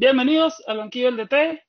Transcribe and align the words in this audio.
Bienvenidos 0.00 0.64
al 0.66 0.78
banquillo 0.78 1.12
del 1.12 1.18
DT. 1.18 1.62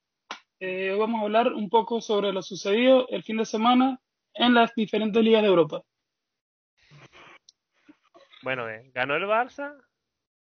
Eh, 0.62 0.96
vamos 0.98 1.20
a 1.20 1.26
hablar 1.26 1.52
un 1.52 1.70
poco 1.70 2.00
sobre 2.00 2.32
lo 2.32 2.42
sucedido 2.42 3.06
el 3.10 3.24
fin 3.24 3.36
de 3.36 3.44
semana 3.44 4.00
en 4.34 4.54
las 4.54 4.74
diferentes 4.74 5.22
ligas 5.22 5.42
de 5.42 5.50
Europa. 5.50 5.82
Bueno, 8.42 8.70
eh, 8.70 8.90
ganó 8.94 9.18
el 9.18 9.24
Barça 9.24 9.76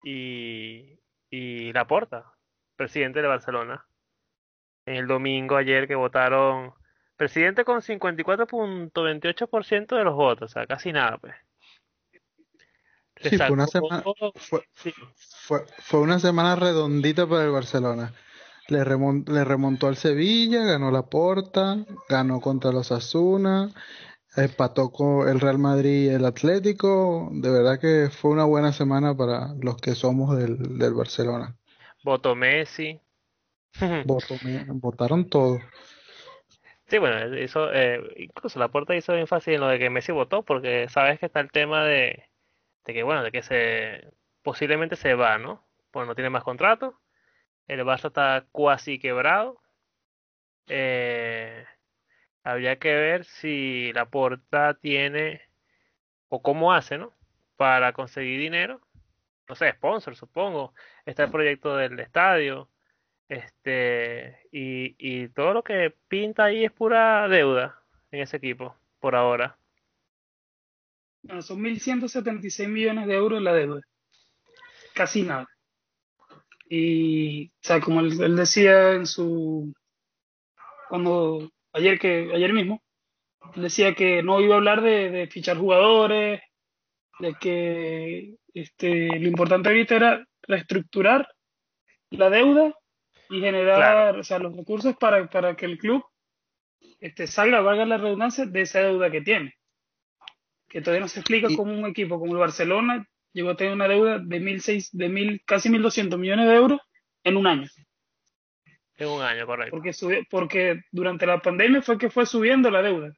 y, 0.05 1.01
y 1.31 1.73
Laporta, 1.73 2.31
presidente 2.77 3.23
de 3.23 3.29
Barcelona. 3.29 3.87
En 4.85 4.97
el 4.97 5.07
domingo 5.07 5.57
ayer 5.57 5.89
que 5.89 5.95
votaron, 5.95 6.75
presidente 7.17 7.65
con 7.65 7.81
54.28% 7.81 9.97
de 9.97 10.05
los 10.05 10.15
votos, 10.15 10.51
o 10.51 10.53
sea, 10.53 10.67
casi 10.67 10.93
nada, 10.93 11.17
pues. 11.17 11.35
Sí, 13.23 13.37
fue 13.39 13.51
una 13.51 13.67
semana, 13.67 14.05
fue, 14.37 14.63
sí, 14.75 14.93
fue, 15.17 15.61
fue 15.79 16.01
una 16.01 16.19
semana 16.19 16.57
redondita 16.57 17.27
para 17.27 17.45
el 17.45 17.51
Barcelona. 17.51 18.13
Le, 18.69 18.85
remon- 18.85 19.27
le 19.29 19.45
remontó 19.45 19.87
al 19.89 19.97
Sevilla, 19.97 20.63
ganó 20.65 20.91
la 20.91 21.03
Porta, 21.03 21.79
ganó 22.09 22.41
contra 22.41 22.71
los 22.71 22.93
Asuna, 22.93 23.71
empató 24.37 24.91
con 24.91 25.29
el 25.29 25.41
Real 25.41 25.59
Madrid 25.59 26.05
y 26.05 26.09
el 26.09 26.25
Atlético. 26.25 27.29
De 27.33 27.51
verdad 27.51 27.81
que 27.81 28.11
fue 28.11 28.31
una 28.31 28.45
buena 28.45 28.73
semana 28.73 29.17
para 29.17 29.55
los 29.61 29.77
que 29.79 29.95
somos 29.95 30.37
del, 30.37 30.79
del 30.79 30.95
Barcelona. 30.95 31.57
votó 32.05 32.35
Messi. 32.35 33.01
Votó- 34.07 34.39
votaron 34.69 35.29
todos. 35.29 35.61
Sí, 36.87 36.99
bueno, 36.99 37.37
hizo, 37.39 37.71
eh, 37.73 38.01
incluso 38.17 38.59
Laporta 38.59 38.97
hizo 38.97 39.15
énfasis 39.15 39.55
en 39.55 39.61
lo 39.61 39.69
de 39.69 39.79
que 39.79 39.91
Messi 39.91 40.11
votó, 40.13 40.43
porque 40.43 40.89
sabes 40.89 41.19
que 41.19 41.27
está 41.27 41.41
el 41.41 41.51
tema 41.51 41.85
de, 41.85 42.25
de 42.89 42.95
que, 42.95 43.03
bueno, 43.03 43.23
de 43.23 43.31
que 43.33 43.43
se 43.43 44.11
posiblemente 44.43 44.97
se 44.97 45.15
va, 45.15 45.39
¿no? 45.39 45.63
Pues 45.91 46.07
no 46.09 46.15
tiene 46.15 46.31
más 46.31 46.43
contrato. 46.43 46.99
El 47.69 47.81
Barça 47.83 48.09
está 48.09 48.47
cuasi 48.51 48.99
quebrado. 48.99 49.61
Eh, 50.69 51.67
habría 52.45 52.79
que 52.79 52.95
ver 52.95 53.25
si 53.27 53.93
Laporta 53.93 54.75
tiene, 54.75 55.43
o 56.29 56.43
cómo 56.43 56.73
hace, 56.73 56.99
¿no? 56.99 57.13
Para 57.57 57.93
conseguir 57.93 58.41
dinero. 58.41 58.81
No 59.49 59.55
sé, 59.55 59.71
sponsor, 59.73 60.17
supongo. 60.17 60.75
Está 61.05 61.25
el 61.25 61.31
proyecto 61.31 61.77
del 61.77 62.01
estadio. 62.01 62.71
Este, 63.29 64.41
y, 64.51 64.97
y 64.99 65.29
todo 65.29 65.53
lo 65.53 65.63
que 65.63 65.95
pinta 66.09 66.45
ahí 66.45 66.65
es 66.65 66.73
pura 66.73 67.29
deuda 67.29 67.83
en 68.13 68.21
ese 68.23 68.39
equipo, 68.39 68.75
por 69.01 69.15
ahora. 69.15 69.58
Bueno, 71.23 71.43
son 71.43 71.61
1.176 71.61 72.69
millones 72.69 73.07
de 73.07 73.15
euros 73.15 73.43
la 73.43 73.53
deuda. 73.53 73.81
Casi 74.95 75.23
nada. 75.23 75.47
Y, 76.69 77.49
o 77.49 77.51
sea, 77.61 77.81
como 77.81 78.01
él, 78.01 78.21
él 78.23 78.37
decía 78.37 78.93
en 78.93 79.07
su. 79.07 79.73
Cuando. 80.89 81.51
Ayer, 81.73 81.99
que, 81.99 82.31
ayer 82.35 82.53
mismo, 82.53 82.83
él 83.55 83.63
decía 83.63 83.95
que 83.95 84.23
no 84.23 84.41
iba 84.41 84.55
a 84.55 84.59
hablar 84.59 84.83
de, 84.83 85.11
de 85.11 85.27
fichar 85.29 85.59
jugadores, 85.59 86.41
de 87.19 87.35
que 87.35 88.35
este, 88.55 89.09
lo 89.19 89.29
importante 89.29 89.69
ahorita 89.69 89.97
era 89.97 90.27
reestructurar 90.43 91.29
la 92.11 92.31
deuda 92.31 92.75
y 93.31 93.41
generar 93.41 94.19
o 94.19 94.25
sea, 94.25 94.39
los 94.39 94.57
recursos 94.57 94.97
para, 94.97 95.29
para 95.29 95.55
que 95.57 95.67
el 95.67 95.79
club 95.79 96.03
este, 97.01 97.27
salga, 97.27 97.61
valga 97.61 97.85
la 97.85 97.99
redundancia, 97.99 98.47
de 98.47 98.63
esa 98.63 98.81
deuda 98.81 99.11
que 99.11 99.21
tiene. 99.21 99.55
Que 100.69 100.81
todavía 100.81 101.01
no 101.01 101.09
se 101.09 101.21
explica 101.21 101.49
Y- 101.51 101.57
cómo 101.57 101.73
un 101.73 101.87
equipo 101.87 102.19
como 102.19 102.33
el 102.33 102.39
Barcelona 102.39 103.07
llegó 103.33 103.51
a 103.51 103.57
tener 103.57 103.73
una 103.73 103.89
deuda 103.89 104.19
de 104.19 104.41
mil 104.41 104.61
seis, 104.61 104.91
de 104.93 105.09
mil, 105.09 105.43
casi 105.45 105.69
1.200 105.71 106.19
millones 106.19 106.47
de 106.49 106.55
euros 106.55 106.81
en 107.25 107.37
un 107.37 107.47
año. 107.47 107.69
En 108.97 109.09
un 109.09 109.23
año, 109.23 109.47
correcto. 109.47 109.71
Porque, 109.71 109.91
subi- 109.91 110.27
porque 110.29 110.83
durante 110.91 111.25
la 111.27 111.41
pandemia 111.41 111.83
fue 111.83 111.99
que 111.99 112.11
fue 112.11 112.27
subiendo 112.27 112.71
la 112.71 112.83
deuda. 112.83 113.13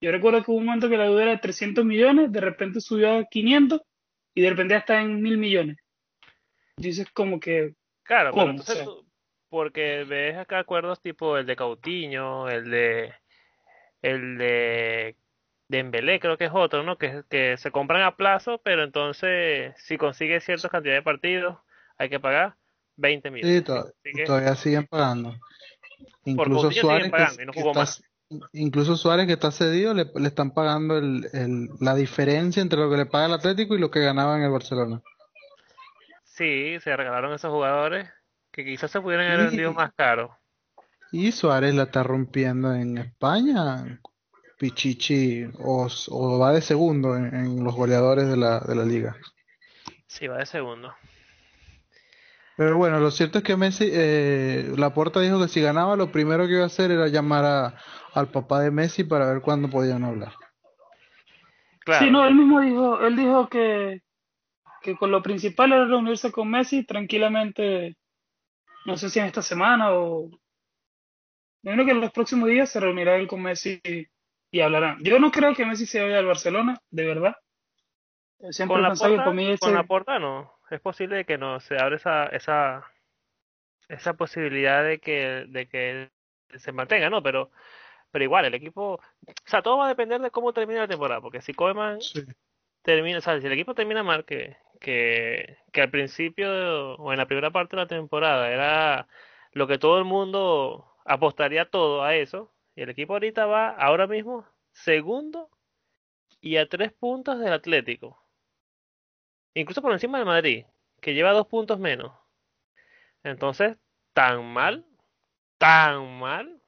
Yo 0.00 0.12
recuerdo 0.12 0.42
que 0.44 0.50
hubo 0.50 0.58
un 0.58 0.66
momento 0.66 0.88
que 0.88 0.96
la 0.96 1.04
deuda 1.04 1.22
era 1.22 1.32
de 1.32 1.38
300 1.38 1.84
millones, 1.84 2.30
de 2.30 2.40
repente 2.40 2.80
subió 2.80 3.18
a 3.18 3.24
500 3.24 3.80
y 4.34 4.42
de 4.42 4.50
repente 4.50 4.74
ya 4.74 4.78
está 4.78 5.00
en 5.00 5.20
mil 5.20 5.38
millones. 5.38 5.76
Entonces, 6.76 7.08
como 7.12 7.40
que 7.40 7.74
Claro, 8.02 8.30
pero 8.32 8.42
¿Cómo? 8.42 8.50
entonces 8.50 8.74
O 8.74 8.76
sea- 8.76 8.84
tú- 8.84 9.06
porque 9.48 10.04
ves 10.04 10.36
acá 10.36 10.58
acuerdos 10.58 11.00
tipo 11.00 11.38
el 11.38 11.46
de 11.46 11.56
Coutinho, 11.56 12.48
el 12.50 12.70
de 12.70 13.14
el 14.02 14.36
de 14.36 15.16
Dembélé, 15.76 16.20
creo 16.20 16.36
que 16.38 16.44
es 16.46 16.50
otro, 16.54 16.82
¿no? 16.82 16.96
Que, 16.98 17.22
que 17.28 17.56
se 17.56 17.70
compran 17.70 18.02
a 18.02 18.16
plazo, 18.16 18.60
pero 18.62 18.82
entonces 18.84 19.74
si 19.78 19.96
consigue 19.98 20.40
cierta 20.40 20.68
cantidad 20.68 20.94
de 20.94 21.02
partidos, 21.02 21.56
hay 21.98 22.08
que 22.08 22.20
pagar 22.20 22.56
20 22.96 23.28
Sí, 23.28 23.32
millones. 23.32 23.64
que 24.02 24.24
todavía 24.24 24.54
siguen 24.54 24.86
pagando. 24.86 25.34
Incluso 26.24 26.70
Suárez, 26.70 27.04
que, 27.04 27.10
pagando 27.10 27.42
y 27.42 27.46
no 27.46 27.52
que 27.52 27.60
jugó 27.60 27.70
está, 27.72 27.80
más. 27.80 28.04
incluso 28.52 28.96
Suárez 28.96 29.26
que 29.26 29.34
está 29.34 29.50
cedido, 29.50 29.92
le, 29.94 30.06
le 30.14 30.28
están 30.28 30.52
pagando 30.52 30.96
el, 30.98 31.28
el- 31.32 31.68
la 31.80 31.94
diferencia 31.94 32.62
entre 32.62 32.78
lo 32.78 32.90
que 32.90 32.96
le 32.96 33.06
paga 33.06 33.26
el 33.26 33.34
Atlético 33.34 33.74
y 33.74 33.78
lo 33.78 33.90
que 33.90 34.00
ganaba 34.00 34.36
en 34.36 34.42
el 34.44 34.50
Barcelona. 34.50 35.02
sí, 36.24 36.78
se 36.80 36.96
regalaron 36.96 37.32
esos 37.32 37.50
jugadores 37.52 38.08
que 38.50 38.64
quizás 38.64 38.90
se 38.90 39.00
pudieran 39.00 39.30
haber 39.30 39.46
vendido 39.50 39.72
más 39.72 39.92
caros. 39.94 40.30
y 41.12 41.30
Suárez 41.32 41.74
la 41.74 41.84
está 41.84 42.02
rompiendo 42.02 42.72
en 42.74 42.98
España. 42.98 44.00
Pichichi 44.64 45.44
o, 45.58 45.86
o 46.08 46.38
va 46.38 46.52
de 46.54 46.62
segundo 46.62 47.14
en, 47.16 47.34
en 47.34 47.62
los 47.62 47.74
goleadores 47.74 48.26
de 48.28 48.38
la, 48.38 48.60
de 48.60 48.74
la 48.74 48.84
liga. 48.86 49.14
Sí, 50.06 50.26
va 50.26 50.38
de 50.38 50.46
segundo. 50.46 50.94
Pero 52.56 52.78
bueno, 52.78 52.98
lo 52.98 53.10
cierto 53.10 53.38
es 53.38 53.44
que 53.44 53.58
Messi, 53.58 53.90
eh, 53.92 54.72
Laporta 54.78 55.20
dijo 55.20 55.38
que 55.38 55.48
si 55.48 55.60
ganaba, 55.60 55.96
lo 55.96 56.10
primero 56.10 56.46
que 56.46 56.54
iba 56.54 56.62
a 56.62 56.66
hacer 56.66 56.90
era 56.90 57.08
llamar 57.08 57.44
a, 57.44 57.78
al 58.14 58.30
papá 58.30 58.60
de 58.60 58.70
Messi 58.70 59.04
para 59.04 59.30
ver 59.30 59.42
cuándo 59.42 59.68
podían 59.68 60.02
hablar. 60.02 60.32
Claro, 61.80 62.06
Sí, 62.06 62.10
no, 62.10 62.26
él 62.26 62.34
mismo 62.34 62.60
dijo, 62.60 63.00
él 63.04 63.16
dijo 63.16 63.48
que, 63.50 64.00
que 64.80 64.96
con 64.96 65.10
lo 65.10 65.22
principal 65.22 65.72
era 65.72 65.84
reunirse 65.84 66.32
con 66.32 66.48
Messi 66.48 66.84
tranquilamente, 66.84 67.98
no 68.86 68.96
sé 68.96 69.10
si 69.10 69.18
en 69.18 69.26
esta 69.26 69.42
semana 69.42 69.92
o... 69.92 70.30
Me 71.62 71.72
imagino 71.72 71.84
que 71.84 71.92
en 71.92 72.00
los 72.00 72.12
próximos 72.12 72.48
días 72.48 72.70
se 72.70 72.80
reunirá 72.80 73.16
él 73.16 73.26
con 73.26 73.42
Messi 73.42 73.80
y, 74.54 74.60
hablarán. 74.60 75.02
Yo 75.02 75.18
no 75.18 75.30
creo 75.30 75.54
que 75.54 75.66
Messi 75.66 75.84
se 75.84 76.00
vaya 76.00 76.18
al 76.18 76.26
Barcelona, 76.26 76.80
de 76.90 77.04
verdad. 77.04 77.36
Eh, 78.38 78.52
Siempre 78.52 78.74
con 78.74 78.82
la 78.82 78.94
porta, 78.94 79.24
por 79.24 79.34
mí 79.34 79.58
con 79.58 79.74
la 79.74 79.84
porta 79.84 80.18
no. 80.18 80.52
Es 80.70 80.80
posible 80.80 81.24
que 81.24 81.38
no 81.38 81.60
se 81.60 81.76
abre 81.76 81.96
esa, 81.96 82.26
esa, 82.26 82.84
esa 83.88 84.14
posibilidad 84.14 84.84
de 84.84 85.00
que, 85.00 85.44
de 85.48 85.66
que 85.66 86.10
se 86.56 86.72
mantenga, 86.72 87.10
¿no? 87.10 87.22
Pero, 87.22 87.50
pero 88.10 88.24
igual, 88.24 88.44
el 88.44 88.54
equipo, 88.54 88.94
o 88.94 89.00
sea, 89.44 89.60
todo 89.60 89.78
va 89.78 89.86
a 89.86 89.88
depender 89.88 90.20
de 90.20 90.30
cómo 90.30 90.52
termine 90.52 90.80
la 90.80 90.88
temporada, 90.88 91.20
porque 91.20 91.42
si 91.42 91.52
Koeman 91.52 92.00
Sí. 92.00 92.24
termina, 92.82 93.18
o 93.18 93.20
sea, 93.20 93.40
si 93.40 93.46
el 93.46 93.52
equipo 93.52 93.74
termina 93.74 94.04
mal, 94.04 94.24
que, 94.24 94.56
que, 94.80 95.58
que 95.72 95.82
al 95.82 95.90
principio 95.90 96.94
o 96.94 97.12
en 97.12 97.18
la 97.18 97.26
primera 97.26 97.50
parte 97.50 97.74
de 97.74 97.82
la 97.82 97.88
temporada 97.88 98.50
era 98.50 99.08
lo 99.52 99.66
que 99.66 99.78
todo 99.78 99.98
el 99.98 100.04
mundo 100.04 100.86
apostaría 101.04 101.68
todo 101.68 102.04
a 102.04 102.14
eso, 102.14 102.53
el 102.82 102.90
equipo 102.90 103.14
ahorita 103.14 103.46
va 103.46 103.70
ahora 103.70 104.06
mismo 104.06 104.46
segundo 104.72 105.50
y 106.40 106.56
a 106.56 106.68
tres 106.68 106.92
puntos 106.92 107.38
del 107.38 107.52
Atlético, 107.52 108.22
incluso 109.54 109.80
por 109.80 109.92
encima 109.92 110.18
del 110.18 110.26
Madrid, 110.26 110.66
que 111.00 111.14
lleva 111.14 111.32
dos 111.32 111.46
puntos 111.46 111.78
menos. 111.78 112.12
Entonces, 113.22 113.76
tan 114.12 114.44
mal, 114.52 114.84
tan 115.58 116.18
mal, 116.18 116.60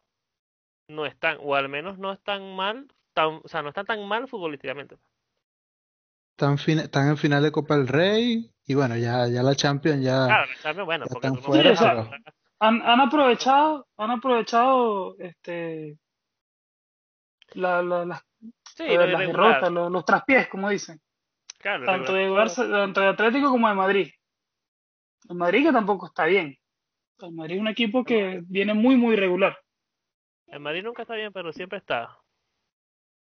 no 0.89 1.05
están, 1.05 1.39
o 1.41 1.55
al 1.55 1.69
menos 1.69 1.99
no 1.99 2.13
están 2.13 2.55
mal, 2.55 2.89
tan, 3.13 3.41
o 3.45 3.49
sea, 3.49 3.63
no 3.63 3.69
están 3.69 3.87
tan 3.87 4.07
mal 4.07 4.29
futbolísticamente. 4.29 4.97
Están, 6.39 6.57
están 6.79 7.09
en 7.09 7.17
final 7.17 7.43
de 7.43 7.53
Copa 7.53 7.77
del 7.77 7.89
Rey 7.89 8.51
y 8.67 8.75
bueno, 8.75 8.97
ya, 8.97 9.27
ya 9.27 9.43
la 9.43 9.55
Champions 9.55 10.03
ya, 10.03 10.27
Claro, 10.27 10.47
la 10.47 10.63
Champions, 10.63 10.87
bueno, 10.87 11.05
ya 11.07 11.13
porque 11.13 11.27
están 11.27 11.43
fuera, 11.43 11.75
pero 11.79 12.11
han, 12.61 12.83
han 12.83 13.01
aprovechado, 13.01 13.87
han 13.97 14.11
aprovechado 14.11 15.17
este, 15.19 15.99
la, 17.55 17.83
la- 17.83 18.05
las, 18.05 18.23
Sí, 18.77 18.85
derrotas, 18.85 19.73
los, 19.73 19.91
los 19.91 20.05
traspiés, 20.05 20.49
como 20.49 20.69
dicen, 20.69 21.01
Claro, 21.59 21.87
tanto 21.87 22.13
de. 22.13 22.29
Barça, 22.31 22.71
tanto 22.71 23.01
de 23.01 23.07
Atlético 23.09 23.51
como 23.51 23.69
de 23.69 23.75
Madrid. 23.75 24.11
El 25.29 25.37
Madrid 25.37 25.65
que 25.67 25.73
tampoco 25.73 26.07
está 26.07 26.27
bien. 26.27 26.57
El 27.21 27.33
Madrid 27.33 27.57
es 27.57 27.61
un 27.63 27.69
equipo 27.69 28.05
que 28.05 28.43
viene 28.47 28.75
muy, 28.75 28.97
muy 28.97 29.17
regular. 29.17 29.57
El 30.49 30.61
Madrid 30.61 30.85
nunca 30.85 31.03
está 31.03 31.15
bien, 31.15 31.33
pero 31.33 31.53
siempre 31.53 31.79
está. 31.79 32.19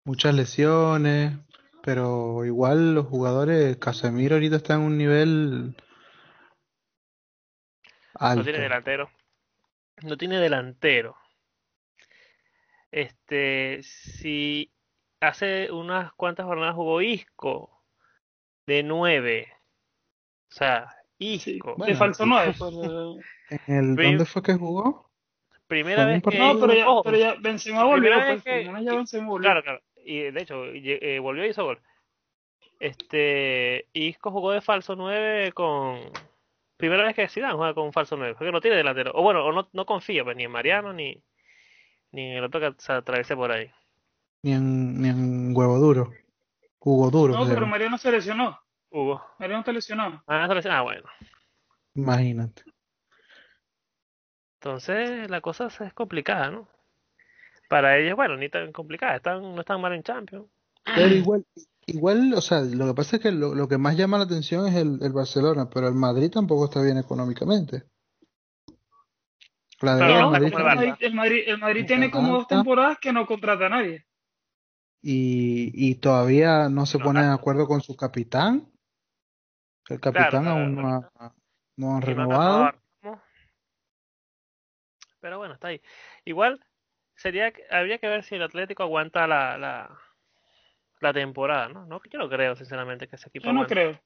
muchas 0.04 0.34
lesiones, 0.34 1.36
pero 1.82 2.44
igual 2.44 2.94
los 2.94 3.06
jugadores, 3.06 3.76
Casemiro 3.78 4.36
ahorita 4.36 4.56
está 4.56 4.74
en 4.74 4.80
un 4.80 4.96
nivel 4.98 5.74
No 8.20 8.42
tiene 8.42 8.58
alto. 8.58 8.62
delantero. 8.62 9.10
No 10.02 10.16
tiene 10.16 10.38
delantero. 10.38 11.16
Este, 12.90 13.82
si 13.82 14.72
hace 15.20 15.70
unas 15.70 16.12
cuantas 16.14 16.46
jornadas 16.46 16.74
jugó 16.74 17.02
Isco 17.02 17.82
de 18.66 18.82
9. 18.82 19.52
O 20.50 20.52
sea, 20.54 20.88
Isco. 21.18 21.74
Bueno, 21.76 21.92
de 21.92 21.98
falso 21.98 22.26
9. 22.26 22.54
¿En 23.66 23.74
el, 23.90 23.94
Prim- 23.96 24.10
¿Dónde 24.10 24.24
fue 24.24 24.42
que 24.42 24.54
jugó? 24.54 25.10
Primera 25.66 26.04
vez 26.04 26.22
que... 26.22 26.38
no, 26.38 26.58
pero 26.58 26.74
ya, 26.74 26.86
pero 27.04 27.16
ya 27.16 27.34
Benzema 27.40 27.84
volvió, 27.84 28.10
pues, 28.14 28.42
que- 28.42 28.64
ya 28.64 28.94
Benzema 28.94 29.28
volvió. 29.28 29.44
Claro, 29.44 29.62
claro. 29.62 29.80
Y 30.04 30.22
de 30.30 30.42
hecho, 30.42 30.64
eh, 30.66 31.18
volvió 31.20 31.44
y 31.46 31.50
hizo 31.50 31.64
gol. 31.64 31.80
Este, 32.80 33.86
Isco 33.92 34.30
jugó 34.32 34.52
de 34.52 34.62
falso 34.62 34.96
9 34.96 35.52
con... 35.52 36.00
Primera 36.80 37.04
vez 37.04 37.14
que 37.14 37.28
Zidane 37.28 37.54
juega 37.54 37.74
con 37.74 37.84
un 37.84 37.92
falso 37.92 38.16
9, 38.16 38.34
porque 38.36 38.50
no 38.50 38.60
tiene 38.60 38.78
delantero. 38.78 39.12
O 39.14 39.22
bueno, 39.22 39.44
o 39.44 39.52
no, 39.52 39.68
no 39.72 39.86
confía 39.86 40.24
pues, 40.24 40.36
ni 40.36 40.44
en 40.44 40.50
Mariano 40.50 40.92
ni, 40.92 41.22
ni 42.12 42.30
en 42.30 42.38
el 42.38 42.44
otro 42.44 42.58
que 42.58 42.74
se 42.78 42.92
atraviese 42.92 43.36
por 43.36 43.52
ahí. 43.52 43.70
Ni 44.42 44.52
en, 44.52 45.00
ni 45.00 45.08
en 45.10 45.56
Huevo 45.56 45.78
Duro. 45.78 46.10
Hugo 46.80 47.10
Duro. 47.10 47.34
No, 47.34 47.46
pero. 47.46 47.66
Mariano 47.66 47.98
se 47.98 48.10
lesionó. 48.10 48.58
Hugo. 48.88 49.22
Mariano 49.38 49.60
está 49.60 49.72
lesionado. 49.72 50.22
Ah, 50.26 50.46
se 50.48 50.54
lesionó. 50.54 50.78
Ah, 50.78 50.82
bueno. 50.82 51.08
Imagínate. 51.94 52.62
Entonces 54.54 55.30
la 55.30 55.40
cosa 55.40 55.66
es 55.66 55.92
complicada, 55.92 56.50
¿no? 56.50 56.68
Para 57.68 57.98
ellos, 57.98 58.16
bueno, 58.16 58.36
ni 58.36 58.48
tan 58.48 58.72
complicada, 58.72 59.16
están, 59.16 59.42
no 59.54 59.60
están 59.60 59.80
mal 59.80 59.92
en 59.92 60.02
Champions. 60.02 60.46
Pero 60.84 61.14
igual, 61.14 61.44
igual, 61.94 62.32
o 62.34 62.40
sea, 62.40 62.60
lo 62.60 62.86
que 62.86 62.94
pasa 62.94 63.16
es 63.16 63.22
que 63.22 63.30
lo, 63.32 63.54
lo 63.54 63.68
que 63.68 63.78
más 63.78 63.96
llama 63.96 64.18
la 64.18 64.24
atención 64.24 64.66
es 64.66 64.74
el, 64.76 64.98
el 65.02 65.12
Barcelona, 65.12 65.68
pero 65.70 65.88
el 65.88 65.94
Madrid 65.94 66.30
tampoco 66.30 66.64
está 66.66 66.82
bien 66.82 66.98
económicamente. 66.98 67.84
La 69.80 69.96
Claro, 69.96 70.30
Madrid 70.30 70.46
el. 70.46 70.52
Madrid, 70.64 70.94
el 71.00 71.14
Madrid, 71.14 71.42
el 71.46 71.58
Madrid 71.58 71.80
Está 71.80 71.94
tiene 71.94 72.10
como 72.10 72.32
dos 72.34 72.46
temporadas 72.48 72.98
que 73.00 73.12
no 73.12 73.26
contrata 73.26 73.66
a 73.66 73.68
nadie. 73.70 74.06
y, 75.02 75.72
y 75.74 75.94
todavía 75.96 76.68
no 76.68 76.86
se 76.86 76.98
No, 76.98 77.04
pone 77.04 77.22
de 77.22 77.32
acuerdo 77.32 77.66
con 77.66 77.80
su 77.80 77.96
capitán. 77.96 78.70
El 79.88 80.00
capitán 80.00 80.44
claro, 80.44 80.50
aún 80.60 80.74
no 80.76 80.88
claro. 80.88 81.12
ha, 81.18 81.34
no 81.76 81.96
ha 81.96 82.00
renovado. 82.00 82.58
renovado, 82.58 82.80
¿no? 83.02 83.22
Pero 85.20 85.38
bueno, 85.38 85.54
está 85.54 85.68
ahí. 85.68 85.80
Igual 86.24 86.64
sería 87.14 87.52
que- 87.52 87.64
habría 87.70 87.98
que 87.98 88.08
ver 88.08 88.24
si 88.24 88.34
el 88.36 88.42
Atlético 88.42 88.82
aguanta 88.82 89.26
la, 89.26 89.58
la, 89.58 89.98
la 91.00 91.12
temporada, 91.12 91.68
¿no? 91.68 91.86
No, 91.86 92.00
yo 92.10 92.18
no 92.18 92.28
creo, 92.28 92.56
sinceramente, 92.56 93.08
que 93.08 93.16
ese 93.16 93.28
equipo 93.28 93.46
Yo 93.46 93.52
no 93.52 93.66
creo. 93.66 94.00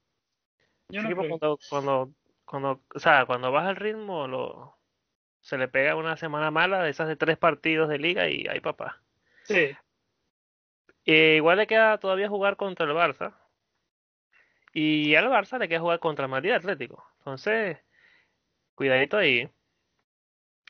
Ese 0.88 1.02
no 1.02 1.10
equipo 1.10 1.22
creo. 1.22 1.38
cuando, 1.38 1.58
cuando, 1.68 2.14
cuando, 2.44 2.82
o 2.94 2.98
sea, 2.98 3.26
cuando 3.26 3.52
baja 3.52 3.70
el 3.70 3.76
ritmo, 3.76 4.26
lo, 4.28 4.78
se 5.40 5.58
le 5.58 5.68
pega 5.68 5.96
una 5.96 6.16
semana 6.16 6.50
mala 6.50 6.82
de 6.82 6.90
esas 6.90 7.08
de 7.08 7.16
tres 7.16 7.36
partidos 7.38 7.88
de 7.88 7.98
liga 7.98 8.28
y 8.28 8.46
ahí 8.48 8.60
papá. 8.60 9.02
Sí. 9.42 9.76
Eh, 11.06 11.34
igual 11.36 11.58
le 11.58 11.66
queda 11.66 11.98
todavía 11.98 12.28
jugar 12.28 12.56
contra 12.56 12.86
el 12.86 12.92
Barça. 12.92 13.34
Y 14.72 15.14
al 15.14 15.28
Barça 15.28 15.58
le 15.58 15.68
queda 15.68 15.80
jugar 15.80 16.00
contra 16.00 16.24
el 16.24 16.30
Madrid 16.30 16.52
Atlético. 16.52 17.06
Entonces, 17.18 17.78
cuidadito 18.74 19.16
ahí. 19.16 19.50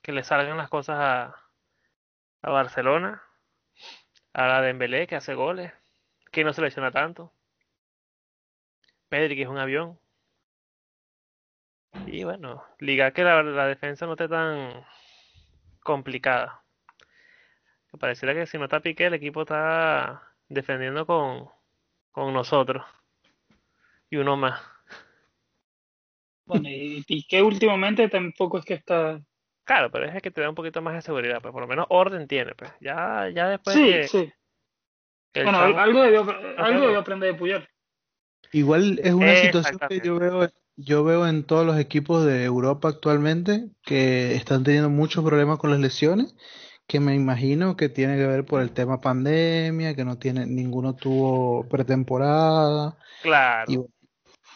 Que 0.03 0.13
le 0.13 0.23
salgan 0.25 0.57
las 0.59 0.69
cosas 0.69 0.97
a, 0.99 1.37
a 2.43 2.51
Barcelona. 2.51 3.23
A 4.33 4.49
la 4.49 4.61
Dembélé 4.61 5.07
que 5.07 5.17
hace 5.17 5.35
goles. 5.35 5.73
Que 6.35 6.43
no 6.43 6.53
se 6.53 6.63
lesiona 6.63 6.91
tanto. 6.91 7.33
Pedri 9.09 9.37
que 9.37 9.43
es 9.43 9.49
un 9.49 9.59
avión. 9.59 9.97
Y 12.07 12.25
bueno, 12.25 12.65
liga 12.81 13.13
que 13.13 13.23
la, 13.23 13.41
la 13.45 13.69
defensa 13.69 14.05
no 14.05 14.15
esté 14.15 14.29
tan 14.29 14.85
complicada. 15.81 16.65
Que 17.89 17.99
pareciera 17.99 18.35
que 18.35 18.47
si 18.47 18.59
no 18.59 18.65
está 18.65 18.81
Piqué, 18.81 19.07
el 19.07 19.15
equipo 19.15 19.43
está 19.43 20.25
defendiendo 20.49 21.07
con, 21.07 21.49
con 22.11 22.35
nosotros. 22.35 22.85
Y 24.11 24.17
uno 24.17 24.37
más. 24.37 24.61
Bueno, 26.47 26.69
y 26.69 27.05
Piqué 27.05 27.43
últimamente 27.43 28.09
tampoco 28.09 28.59
es 28.59 28.65
que 28.65 28.75
está. 28.75 29.21
Claro, 29.63 29.89
pero 29.93 30.07
es 30.07 30.21
que 30.21 30.33
te 30.33 30.41
da 30.41 30.49
un 30.49 30.57
poquito 30.57 30.83
más 30.83 30.95
de 30.95 31.03
seguridad, 31.03 31.41
pues 31.41 31.53
por 31.53 31.63
lo 31.63 31.69
menos 31.69 31.87
orden 31.91 32.27
tiene, 32.27 32.57
pues. 32.57 32.73
Ya, 32.81 33.29
ya 33.33 33.51
después 33.51 33.77
Sí, 33.77 33.85
que, 33.85 34.09
sí. 34.09 34.33
Bueno, 35.35 35.59
algo 35.59 36.03
debió, 36.03 36.27
algo 36.59 36.81
debió 36.81 36.99
aprender 36.99 37.33
de 37.33 37.39
Puyol. 37.39 37.69
Igual 38.53 39.01
es 39.03 39.13
una 39.13 39.35
situación 39.37 39.81
que 39.89 40.01
yo 40.01 40.19
veo, 40.19 40.49
yo 40.77 41.03
veo 41.03 41.27
en 41.27 41.45
todos 41.45 41.67
los 41.67 41.79
equipos 41.79 42.25
de 42.25 42.45
Europa 42.45 42.89
actualmente 42.89 43.69
que 43.83 44.37
están 44.37 44.63
teniendo 44.63 44.91
muchos 44.91 45.25
problemas 45.25 45.59
con 45.59 45.71
las 45.71 45.81
lesiones, 45.81 46.37
que 46.87 47.01
me 47.01 47.15
imagino 47.15 47.77
que 47.77 47.89
tiene 47.89 48.17
que 48.17 48.27
ver 48.27 48.45
por 48.45 48.61
el 48.61 48.71
tema 48.71 49.01
pandemia, 49.01 49.97
que 49.97 50.05
no 50.05 50.19
tiene, 50.19 50.47
ninguno 50.47 50.95
tuvo 50.95 51.69
pretemporada, 51.69 52.97
Claro, 53.23 53.73
y 53.73 53.81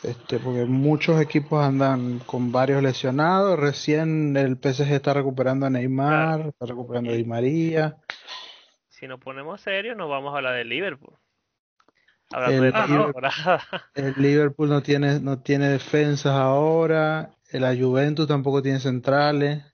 este, 0.03 0.39
porque 0.39 0.65
muchos 0.65 1.21
equipos 1.21 1.65
andan 1.65 2.21
con 2.21 2.53
varios 2.53 2.83
lesionados, 2.83 3.59
recién 3.59 4.37
el 4.37 4.57
PSG 4.57 4.93
está 4.93 5.13
recuperando 5.13 5.67
a 5.67 5.71
Neymar, 5.71 6.49
está 6.49 6.67
recuperando 6.67 7.11
a 7.11 7.15
Di 7.15 7.25
María, 7.25 7.97
si 8.99 9.07
nos 9.07 9.21
ponemos 9.21 9.61
serios, 9.61 9.97
nos 9.97 10.09
vamos 10.09 10.33
a 10.35 10.39
hablar 10.39 10.55
de 10.55 10.65
Liverpool. 10.65 11.17
Hablando 12.31 12.65
El 12.65 12.73
de 12.73 12.79
Liverpool- 12.79 13.05
temporada. 13.05 13.63
El 13.95 14.15
Liverpool 14.17 14.69
no 14.69 14.83
tiene, 14.83 15.21
no 15.21 15.41
tiene 15.41 15.69
defensas 15.69 16.33
ahora. 16.33 17.31
La 17.53 17.75
Juventus 17.75 18.29
tampoco 18.29 18.61
tiene 18.63 18.81
centrales. 18.81 19.65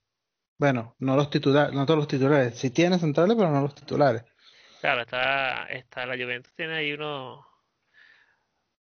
Bueno, 0.58 0.94
no 0.98 1.16
los 1.16 1.30
titulares, 1.30 1.74
no 1.74 1.84
todos 1.84 1.98
los 1.98 2.08
titulares. 2.08 2.56
Sí 2.56 2.70
tiene 2.70 2.98
centrales, 2.98 3.36
pero 3.36 3.50
no 3.50 3.60
los 3.62 3.74
titulares. 3.74 4.24
Claro, 4.80 5.00
está, 5.02 5.64
está 5.64 6.06
la 6.06 6.14
Juventus 6.14 6.52
tiene 6.54 6.74
ahí 6.74 6.92
unos, 6.92 7.44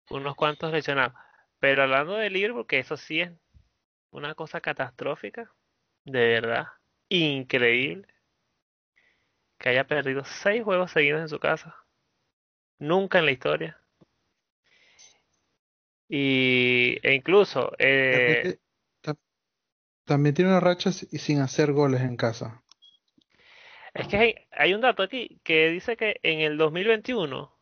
unos 0.09 0.35
cuantos 0.35 0.71
lesionados. 0.71 1.13
Pero 1.59 1.83
hablando 1.83 2.15
de 2.15 2.29
Liverpool, 2.29 2.67
que 2.67 2.79
eso 2.79 2.97
sí 2.97 3.21
es 3.21 3.31
una 4.09 4.35
cosa 4.35 4.59
catastrófica, 4.59 5.49
de 6.03 6.27
verdad, 6.27 6.67
increíble, 7.07 8.07
que 9.61 9.69
haya 9.69 9.85
perdido 9.85 10.25
seis 10.25 10.63
juegos 10.63 10.91
seguidos 10.91 11.21
en 11.21 11.29
su 11.29 11.39
casa. 11.39 11.75
Nunca 12.79 13.19
en 13.19 13.25
la 13.25 13.31
historia. 13.31 13.77
Y, 16.09 16.97
e 17.03 17.13
incluso, 17.13 17.71
eh, 17.77 18.41
También, 18.41 18.59
ta- 19.01 19.15
también 20.05 20.35
tiene 20.35 20.51
una 20.51 20.59
racha 20.59 20.91
si- 20.91 21.05
sin 21.17 21.39
hacer 21.39 21.71
goles 21.71 22.01
en 22.01 22.17
casa. 22.17 22.63
Es 23.93 24.07
que 24.07 24.17
hay, 24.17 24.35
hay 24.51 24.73
un 24.73 24.81
dato 24.81 25.03
aquí 25.03 25.39
que 25.43 25.69
dice 25.69 25.95
que 25.95 26.19
en 26.23 26.39
el 26.39 26.57
2021 26.57 27.53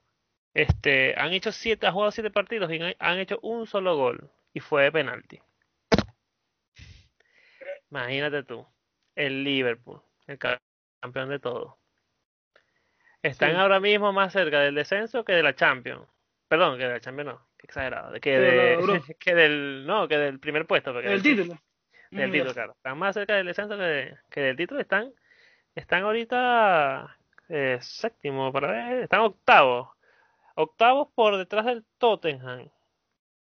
este, 0.54 1.14
han 1.20 1.34
hecho 1.34 1.52
siete, 1.52 1.86
han 1.88 1.94
jugado 1.94 2.12
siete 2.12 2.32
partidos 2.32 2.72
y 2.72 2.82
han, 2.82 2.96
han 3.00 3.20
hecho 3.20 3.40
un 3.42 3.68
solo 3.68 3.96
gol 3.98 4.32
y 4.54 4.60
fue 4.62 4.84
de 4.84 4.92
penalti. 4.92 5.40
Imagínate 7.92 8.44
tú, 8.44 8.66
el 9.16 9.44
Liverpool, 9.44 10.02
el 10.28 10.38
ca- 10.38 10.62
campeón 11.02 11.30
de 11.30 11.40
todo. 11.40 11.78
Están 13.22 13.52
Sí. 13.52 13.58
ahora 13.58 13.80
mismo 13.80 14.14
más 14.14 14.32
cerca 14.34 14.60
del 14.62 14.76
descenso 14.76 15.24
que 15.26 15.34
de 15.34 15.44
la 15.44 15.56
Champions. 15.56 16.08
Perdón, 16.48 16.78
que 16.78 16.86
de 16.86 16.94
la 16.94 17.00
Champions 17.00 17.32
no, 17.34 17.48
qué 17.58 17.68
exagerado, 17.68 18.14
que, 18.14 18.20
Que 18.22 18.40
de 18.40 18.78
que 19.20 19.36
del 19.36 19.86
no, 19.86 20.08
que 20.08 20.18
del 20.18 20.40
primer 20.40 20.66
puesto, 20.66 20.94
porque 20.94 21.12
El 21.14 21.22
del- 21.22 21.36
título. 21.38 21.60
del 22.12 22.30
Mm, 22.30 22.32
título, 22.32 22.54
claro. 22.54 22.72
Están 22.74 22.98
más 22.98 23.14
cerca 23.14 23.36
del 23.36 23.46
descenso 23.48 23.78
que, 23.78 23.84
de- 23.84 24.18
que 24.32 24.42
del 24.42 24.56
título. 24.58 24.80
Están, 24.82 25.14
están 25.76 26.04
ahorita 26.04 27.18
eh, 27.50 27.78
séptimo 27.82 28.52
para 28.52 28.72
ver. 28.72 29.04
Están 29.04 29.22
octavos. 29.22 29.90
Octavos 30.56 31.10
por 31.14 31.38
detrás 31.38 31.66
del 31.66 31.86
Tottenham 32.00 32.70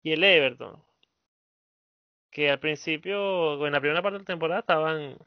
y 0.03 0.11
el 0.13 0.23
Everton. 0.23 0.83
Que 2.31 2.51
al 2.51 2.59
principio, 2.59 3.65
en 3.65 3.73
la 3.73 3.79
primera 3.79 4.01
parte 4.01 4.15
de 4.17 4.19
la 4.19 4.25
temporada 4.25 4.59
estaban, 4.59 5.17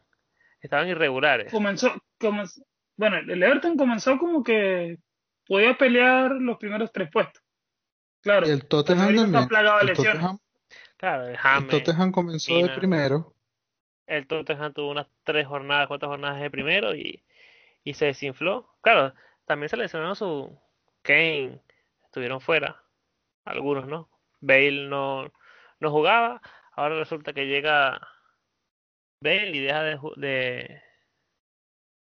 estaban 0.61 0.89
irregulares. 0.89 1.51
Comenzó, 1.51 1.93
comenzó- 2.21 2.63
bueno, 2.97 3.19
el 3.19 3.43
Everton 3.43 3.77
comenzó 3.77 4.19
como 4.19 4.43
que 4.43 4.99
podía 5.47 5.77
pelear 5.77 6.33
los 6.33 6.59
primeros 6.59 6.93
tres 6.93 7.11
puestos. 7.11 7.43
Claro, 8.23 8.47
El 8.47 8.67
Tottenham 8.69 9.15
está 9.15 9.25
también. 9.31 9.49
plagado 9.49 9.79
de 9.79 9.83
El 9.83 9.87
lesiones. 9.87 10.15
Tottenham, 10.21 10.39
Claro, 10.97 11.29
el 11.29 11.37
el 11.53 11.65
James, 11.65 11.69
Tottenham 11.69 12.13
comenzó 12.13 12.61
de 12.61 12.69
primero. 12.71 13.35
el 14.07 14.27
Tottenham 14.27 14.73
tuvo 14.73 14.91
unas 14.91 15.09
tres 15.25 15.47
jornadas, 15.47 15.89
cuatro 15.89 16.09
jornadas 16.09 16.41
de 16.41 16.51
primero 16.51 16.95
y, 16.95 17.25
y 17.85 17.95
se 17.95 18.07
desinfló. 18.07 18.69
Claro, 18.83 19.15
también 19.47 19.69
se 19.69 19.77
lesionaron 19.77 20.17
su 20.17 20.59
Kane, 21.03 21.61
estuvieron 22.05 22.41
fuera, 22.41 22.83
algunos 23.45 23.87
no. 23.89 24.11
Bale 24.41 24.89
no, 24.89 25.33
no 25.81 25.91
jugaba, 25.91 26.43
ahora 26.73 26.99
resulta 26.99 27.33
que 27.33 27.47
llega 27.47 28.01
Bale 29.21 29.51
y 29.57 29.61
deja 29.61 29.83
de, 29.85 29.99
de, 30.17 30.83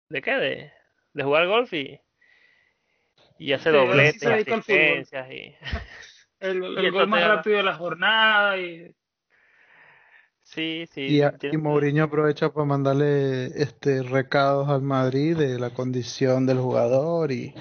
¿de 0.09 0.23
qué? 0.23 0.33
De, 0.33 0.73
de 1.15 1.23
jugar 1.25 1.47
golf 1.47 1.73
y, 1.75 2.01
y 3.39 3.53
hace 3.53 3.71
Sí, 3.71 3.77
dobletes, 3.77 4.27
fútbol. 4.67 5.07
asistencias 5.07 5.31
y 5.33 5.55
El, 6.41 6.65
el 6.79 6.87
Y 6.87 6.91
gol 6.91 7.09
más 7.09 7.23
rápido 7.27 7.59
de 7.59 7.63
la 7.65 7.75
jornada 7.77 8.57
y 8.59 8.95
sí, 10.43 10.87
sí, 10.87 11.01
Y, 11.05 11.23
a- 11.23 11.39
y 11.51 11.57
Mourinho 11.57 12.05
aprovecha 12.05 12.53
para 12.53 12.65
mandarle 12.67 13.47
este 13.63 14.03
recados 14.03 14.69
al 14.69 14.83
Madrid 14.83 15.37
de 15.37 15.59
la 15.59 15.71
condición 15.71 16.47
del 16.47 16.59
jugador 16.59 17.33
y, 17.33 17.55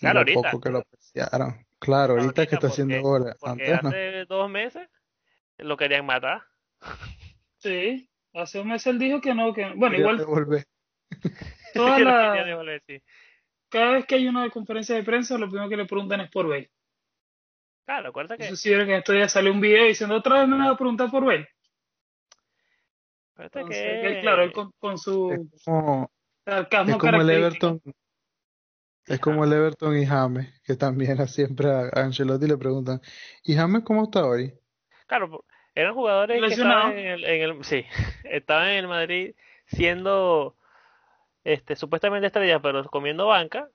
Claro, 0.00 0.18
lo 0.20 0.20
ahorita. 0.20 0.50
poco 0.50 0.60
que 0.60 0.70
lo 0.70 0.78
apreciaron. 0.78 1.66
Claro, 1.78 2.14
ahorita 2.14 2.46
que 2.46 2.54
está 2.56 2.68
haciendo 2.68 3.00
goles. 3.00 3.34
Antes 3.44 3.82
no. 3.82 3.90
hace 3.90 4.24
dos 4.26 4.48
meses 4.50 4.88
lo 5.58 5.76
querían 5.76 6.06
matar. 6.06 6.42
Sí, 7.58 8.08
hace 8.34 8.60
un 8.60 8.68
mes 8.68 8.86
él 8.86 8.98
dijo 9.00 9.20
que 9.20 9.34
no, 9.34 9.52
que 9.52 9.72
bueno, 9.74 9.96
Quería 9.96 9.96
igual 9.96 10.24
devolver. 10.26 10.64
toda 11.74 11.98
la- 11.98 12.44
cada 13.68 13.92
vez 13.92 14.06
que 14.06 14.14
hay 14.14 14.28
una 14.28 14.48
conferencia 14.50 14.94
de 14.94 15.02
prensa, 15.02 15.36
lo 15.38 15.48
primero 15.48 15.68
que 15.68 15.76
le 15.76 15.84
preguntan 15.86 16.20
es 16.20 16.30
por 16.30 16.48
Bale. 16.48 16.70
Claro, 17.84 18.08
acuérdate 18.08 18.38
que, 18.38 18.44
Eso 18.46 18.56
sí, 18.56 18.70
que 18.70 18.96
estos 18.96 19.14
días 19.14 19.32
salió 19.32 19.52
un 19.52 19.60
video 19.60 19.84
diciendo 19.84 20.16
otra 20.16 20.40
vez 20.40 20.48
me 20.48 20.56
van 20.56 20.68
a 20.68 20.76
preguntar 20.76 21.10
por 21.10 21.24
Bale. 21.24 21.48
acuérdate 23.34 23.58
Entonces, 23.60 23.82
que- 23.82 24.06
él, 24.08 24.20
claro, 24.20 24.42
él 24.42 24.52
con, 24.52 24.72
con 24.78 24.98
su 24.98 25.48
Es 25.52 25.64
como, 25.64 26.10
sarcasmo 26.44 26.92
es 26.92 26.98
como 26.98 27.20
el 27.20 27.26
característico. 27.28 27.66
Everton, 27.66 27.94
es 29.06 29.20
como 29.20 29.44
el 29.44 29.52
Everton 29.52 29.98
y 29.98 30.06
James, 30.06 30.60
que 30.64 30.76
también 30.76 31.20
a 31.20 31.26
siempre 31.26 31.68
a 31.70 31.90
Ancelotti 31.92 32.46
le 32.46 32.56
preguntan, 32.56 33.00
¿y 33.42 33.54
James 33.54 33.82
cómo 33.84 34.04
está 34.04 34.24
hoy? 34.24 34.54
Claro, 35.06 35.44
eran 35.74 35.92
jugadores 35.94 36.40
que 36.40 36.54
estaban 36.54 36.96
en 36.96 37.06
el, 37.06 37.24
en 37.24 37.42
el- 37.42 37.64
sí, 37.64 37.84
estaban 38.24 38.68
en 38.68 38.76
el 38.78 38.88
Madrid 38.88 39.34
siendo 39.66 40.56
este 41.44 41.76
supuestamente 41.76 42.26
estrellas, 42.28 42.60
pero 42.62 42.84
comiendo 42.86 43.26
banca 43.26 43.68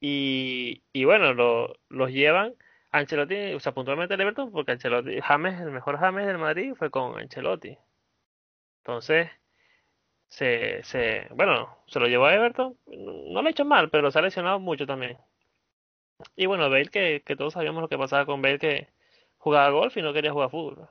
y, 0.00 0.82
y 0.92 1.04
bueno, 1.04 1.34
lo, 1.34 1.74
los 1.88 2.10
llevan 2.10 2.54
Ancelotti, 2.92 3.54
o 3.54 3.60
sea, 3.60 3.72
puntualmente 3.74 4.14
el 4.14 4.20
Everton, 4.20 4.52
porque 4.52 4.72
Ancelotti, 4.72 5.20
James, 5.20 5.60
el 5.60 5.70
mejor 5.72 5.98
James 5.98 6.26
del 6.26 6.38
Madrid 6.38 6.74
fue 6.76 6.90
con 6.90 7.18
Ancelotti. 7.18 7.76
Entonces, 8.82 9.30
se, 10.28 10.82
se, 10.82 11.28
bueno, 11.34 11.78
se 11.86 12.00
lo 12.00 12.06
llevó 12.08 12.26
a 12.26 12.34
Everton, 12.34 12.78
no 12.86 13.40
lo 13.42 13.48
ha 13.48 13.50
hecho 13.50 13.64
mal, 13.64 13.90
pero 13.90 14.10
se 14.10 14.18
ha 14.18 14.22
lesionado 14.22 14.60
mucho 14.60 14.86
también. 14.86 15.18
Y 16.36 16.46
bueno, 16.46 16.70
Bale, 16.70 16.90
que, 16.90 17.22
que 17.26 17.34
todos 17.36 17.54
sabíamos 17.54 17.82
lo 17.82 17.88
que 17.88 17.98
pasaba 17.98 18.24
con 18.26 18.40
Bale, 18.42 18.58
que 18.60 18.88
jugaba 19.38 19.70
golf 19.70 19.96
y 19.96 20.02
no 20.02 20.12
quería 20.12 20.32
jugar 20.32 20.50
fútbol. 20.50 20.88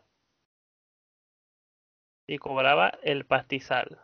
Y 2.27 2.37
cobraba 2.37 2.99
el 3.01 3.25
pastizal. 3.25 3.97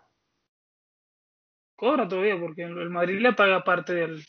Cobra 1.79 2.09
todavía, 2.09 2.37
porque 2.37 2.63
el 2.63 2.89
Madrid 2.89 3.21
le 3.21 3.31
paga 3.31 3.63
parte 3.63 3.93
del, 3.93 4.25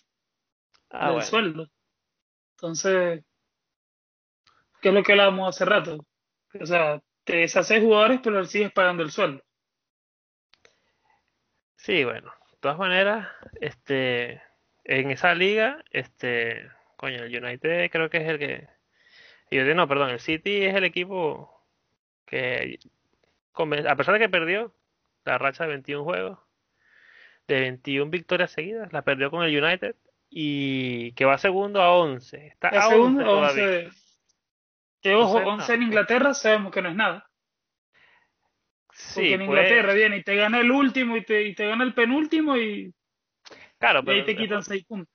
Ah, 0.91 1.07
del 1.07 1.15
bueno. 1.15 1.27
sueldo. 1.27 1.67
Entonces, 2.53 3.25
¿qué 4.81 4.89
es 4.91 4.95
lo 4.95 5.03
que 5.03 5.13
hablábamos 5.13 5.49
hace 5.49 5.65
rato? 5.65 6.07
O 6.61 6.67
sea, 6.67 7.01
te 7.25 7.37
deshaces 7.39 7.83
jugadores, 7.83 8.21
pero 8.23 8.45
sigues 8.45 8.73
pagando 8.73 9.03
el 9.03 9.11
sueldo. 9.11 9.43
Sí, 11.77 12.05
bueno. 12.05 12.33
De 12.53 12.57
todas 12.61 12.79
maneras, 12.79 13.29
este, 13.61 14.43
en 14.85 15.11
esa 15.11 15.35
liga, 15.35 15.83
este, 15.91 16.71
coño, 16.97 17.25
el 17.25 17.45
United 17.45 17.91
creo 17.91 18.11
que 18.11 18.19
es 18.19 18.29
el 18.29 18.39
que, 18.39 18.69
United 19.51 19.75
no, 19.75 19.89
perdón, 19.89 20.11
el 20.11 20.21
City 20.21 20.63
es 20.67 20.75
el 20.77 20.85
equipo 20.85 21.65
que, 22.27 22.79
a 23.89 23.97
pesar 23.97 24.15
de 24.15 24.21
que 24.21 24.29
perdió 24.29 24.73
la 25.25 25.39
racha 25.39 25.65
de 25.65 25.71
21 25.71 26.05
juegos, 26.05 26.39
de 27.51 27.61
21 27.61 28.11
victorias 28.11 28.53
seguidas, 28.53 28.93
la 28.93 29.03
perdió 29.03 29.31
con 29.31 29.43
el 29.43 29.63
United 29.63 29.97
y 30.31 31.13
que 31.13 31.25
va 31.25 31.37
segundo 31.37 31.83
a 31.83 31.93
11. 31.97 32.47
Está 32.47 32.69
a 32.69 32.87
11 32.87 32.91
segunda, 32.91 33.25
todavía. 33.25 33.65
11. 33.65 33.91
Que 35.03 35.15
ojo, 35.15 35.39
Entonces, 35.39 35.71
11 35.71 35.75
en. 35.75 35.83
Inglaterra 35.83 36.35
sabemos 36.35 36.73
que 36.73 36.83
no 36.83 36.91
es 36.91 36.95
nada. 36.95 37.29
Porque 38.87 39.03
Sí, 39.03 39.33
en 39.33 39.39
pues, 39.39 39.49
Inglaterra 39.49 39.95
viene 39.95 40.19
y 40.19 40.23
te 40.23 40.37
gana 40.37 40.61
el 40.61 40.71
último 40.71 41.17
y 41.17 41.25
te, 41.25 41.43
y 41.43 41.55
te 41.55 41.67
gana 41.67 41.83
el 41.85 41.95
penúltimo 41.95 42.57
y, 42.57 42.95
claro, 43.79 44.03
y 44.07 44.11
ahí 44.11 44.23
pero 44.23 44.25
te 44.27 44.37
quitan 44.37 44.63
6 44.63 44.85
puntos. 44.85 45.15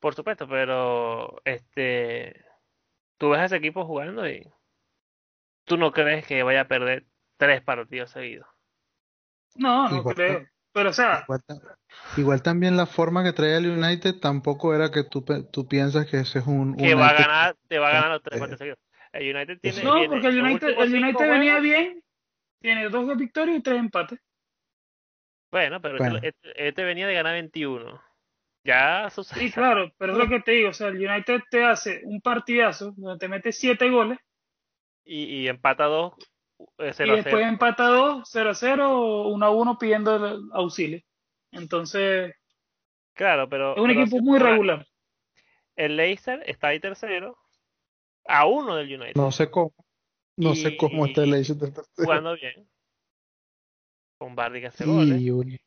Por 0.00 0.14
supuesto, 0.14 0.46
pero 0.46 1.40
este, 1.44 2.44
tú 3.16 3.30
ves 3.30 3.40
a 3.40 3.44
ese 3.46 3.56
equipo 3.56 3.86
jugando 3.86 4.28
y 4.28 4.46
tú 5.64 5.78
no 5.78 5.92
crees 5.92 6.26
que 6.26 6.42
vaya 6.42 6.62
a 6.62 6.68
perder 6.68 7.06
tres 7.36 7.62
partidos 7.62 8.10
seguidos. 8.10 8.46
No, 9.54 9.88
no 9.88 10.04
creo. 10.04 10.46
Pero, 10.78 10.90
o 10.90 10.92
sea, 10.92 11.24
igual, 11.24 11.40
ta- 11.44 11.76
igual 12.16 12.42
también 12.42 12.76
la 12.76 12.86
forma 12.86 13.24
que 13.24 13.32
traía 13.32 13.56
el 13.56 13.66
United 13.70 14.20
tampoco 14.20 14.74
era 14.74 14.92
que 14.92 15.02
tú, 15.02 15.24
pe- 15.24 15.42
tú 15.42 15.66
piensas 15.66 16.06
que 16.06 16.18
ese 16.20 16.38
es 16.38 16.46
un 16.46 16.76
Que 16.76 16.94
va 16.94 17.08
a 17.08 17.12
ganar, 17.14 17.56
te 17.66 17.78
va 17.80 17.88
a 17.88 17.92
ganar 17.92 18.10
los 18.12 18.22
tres 18.22 18.36
eh, 18.36 18.38
partidos 18.38 18.58
seguidos. 18.58 18.78
El 19.12 19.34
United 19.34 19.58
tiene, 19.60 19.82
no, 19.82 20.06
porque 20.06 20.26
el 20.28 20.40
United, 20.40 20.68
el 20.68 20.90
cinco 20.92 21.06
United 21.06 21.30
venía 21.30 21.52
juegos. 21.54 21.62
bien, 21.62 22.02
tiene 22.60 22.88
dos 22.90 23.16
victorias 23.16 23.58
y 23.58 23.62
tres 23.62 23.78
empates. 23.80 24.20
Bueno, 25.50 25.80
pero 25.80 25.96
este, 25.96 26.10
Bueno. 26.10 26.20
este- 26.22 26.68
este 26.68 26.84
venía 26.84 27.06
de 27.06 27.14
ganar 27.14 27.32
21. 27.32 28.00
Ya 28.64 29.08
Sí, 29.10 29.14
sucede. 29.14 29.50
claro, 29.52 29.90
pero 29.98 30.12
es 30.12 30.18
lo 30.18 30.28
que 30.28 30.40
te 30.40 30.52
digo, 30.52 30.68
o 30.70 30.72
sea, 30.72 30.88
el 30.88 30.96
United 31.04 31.40
te 31.50 31.64
hace 31.64 32.02
un 32.04 32.20
partidazo 32.20 32.92
donde 32.96 33.18
te 33.18 33.28
mete 33.28 33.50
7 33.52 33.88
goles 33.90 34.18
Y, 35.04 35.24
y 35.24 35.48
empata 35.48 35.84
dos, 35.84 36.12
eh, 36.78 36.88
y 36.90 36.92
0 36.92 37.12
a 37.12 37.16
después 37.16 37.34
0. 37.42 37.48
empata 37.48 37.86
2, 37.88 38.28
0 38.30 38.50
a 38.50 38.54
0, 38.54 39.28
1 39.28 39.46
a 39.46 39.50
1 39.50 39.78
pidiendo 39.78 40.16
el 40.16 40.40
auxilio. 40.52 41.00
Entonces, 41.52 42.34
Claro, 43.14 43.48
pero, 43.48 43.74
es 43.74 43.82
un 43.82 43.88
pero 43.88 44.00
equipo 44.02 44.20
muy 44.20 44.38
regular. 44.38 44.86
el 45.76 45.96
Leicester 45.96 46.40
está 46.46 46.68
ahí 46.68 46.78
tercero, 46.80 47.36
a 48.26 48.46
uno 48.46 48.76
del 48.76 48.86
United, 49.00 49.16
No 49.16 49.32
sé 49.32 49.50
cómo, 49.50 49.72
no 50.36 50.54
sé 50.54 50.76
cómo 50.76 51.06
está 51.06 51.22
el 51.22 51.28
y 51.28 51.32
Leicester 51.32 51.72
tercero. 51.72 51.86
jugando 51.96 52.34
bien, 52.36 52.68
con 54.18 54.36
Bardi 54.36 54.60
que 54.60 54.66
hace 54.68 54.84
goles. 54.84 55.20
Y 55.20 55.30
un- 55.30 55.58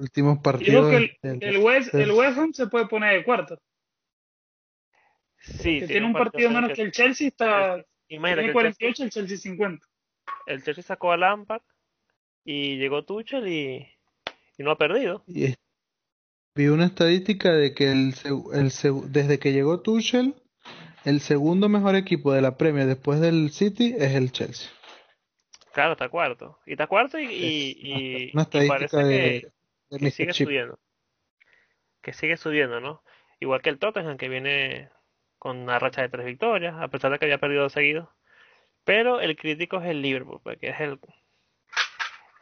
últimos 0.00 0.38
partidos 0.40 0.90
que 0.90 0.96
el, 0.96 1.40
el, 1.40 1.58
West, 1.58 1.94
el 1.94 2.10
West 2.10 2.38
Ham 2.38 2.52
se 2.52 2.66
puede 2.66 2.88
poner 2.88 3.18
de 3.18 3.24
cuarto, 3.24 3.58
Sí, 5.38 5.80
que 5.80 5.86
sí, 5.86 5.92
tiene 5.92 6.06
un 6.06 6.12
partido 6.12 6.50
menos 6.50 6.72
que 6.72 6.82
el 6.82 6.92
Chelsea, 6.92 7.28
está, 7.28 7.84
Imagínate 8.08 8.42
tiene 8.42 8.52
que 8.52 8.66
el 8.68 8.74
Chelsea, 8.76 9.04
48, 9.04 9.04
el 9.04 9.10
Chelsea 9.10 9.36
50. 9.38 9.86
El 10.46 10.62
Chelsea 10.62 10.82
sacó 10.84 11.12
a 11.12 11.16
Lampard 11.16 11.62
y 12.44 12.76
llegó 12.76 13.04
Tuchel 13.04 13.46
y, 13.48 13.88
y 14.58 14.62
no 14.62 14.72
ha 14.72 14.78
perdido. 14.78 15.22
y 15.26 15.44
es- 15.44 15.56
vi 16.54 16.68
una 16.68 16.84
estadística 16.86 17.52
de 17.52 17.72
que 17.74 17.90
el, 17.90 18.14
desde 19.10 19.38
que 19.38 19.52
llegó 19.52 19.80
Tuchel, 19.80 20.34
el 21.04 21.20
segundo 21.20 21.68
mejor 21.68 21.94
equipo 21.96 22.32
de 22.32 22.42
la 22.42 22.56
Premier 22.58 22.86
después 22.86 23.20
del 23.20 23.50
City 23.50 23.94
es 23.98 24.14
el 24.14 24.32
Chelsea. 24.32 24.70
Claro, 25.72 25.92
está 25.92 26.10
cuarto. 26.10 26.58
Y 26.66 26.72
está 26.72 26.86
cuarto 26.86 27.18
y, 27.18 28.28
Es 28.28 28.34
una 28.34 28.44
parece 28.68 28.96
de, 28.98 29.40
que, 29.40 29.48
de 29.90 29.98
que 29.98 30.04
Mr. 30.04 30.10
sigue 30.12 30.32
Chip. 30.32 30.46
subiendo. 30.48 30.78
Que 32.02 32.12
sigue 32.12 32.36
subiendo, 32.36 32.80
¿no? 32.80 33.02
Igual 33.40 33.62
que 33.62 33.70
el 33.70 33.78
Tottenham, 33.78 34.18
que 34.18 34.28
viene 34.28 34.90
con 35.38 35.56
una 35.56 35.78
racha 35.78 36.02
de 36.02 36.08
tres 36.10 36.26
victorias, 36.26 36.74
a 36.78 36.88
pesar 36.88 37.10
de 37.10 37.18
que 37.18 37.24
había 37.24 37.38
perdido 37.38 37.62
dos 37.62 37.72
seguidos. 37.72 38.08
Pero 38.84 39.20
el 39.20 39.36
crítico 39.36 39.80
es 39.80 39.88
el 39.88 40.02
Liverpool, 40.02 40.40
porque 40.42 40.70
es 40.70 40.80
el, 40.80 40.98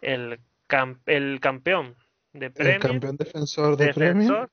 el, 0.01 0.41
cam- 0.69 1.01
el 1.07 1.39
campeón 1.41 1.97
de 2.33 2.47
El 2.47 2.53
Premier, 2.53 2.81
campeón 2.81 3.17
defensor 3.17 3.77
de 3.77 3.93
Premier. 3.93 4.15
defensor, 4.15 4.51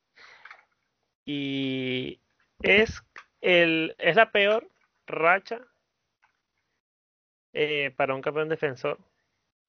y 1.25 2.20
es, 2.62 3.01
el, 3.41 3.96
es 3.98 4.15
la 4.15 4.32
peor 4.32 4.70
racha 5.06 5.62
eh, 7.53 7.94
para 7.96 8.15
un 8.15 8.22
campeón 8.22 8.50
defensor. 8.50 9.00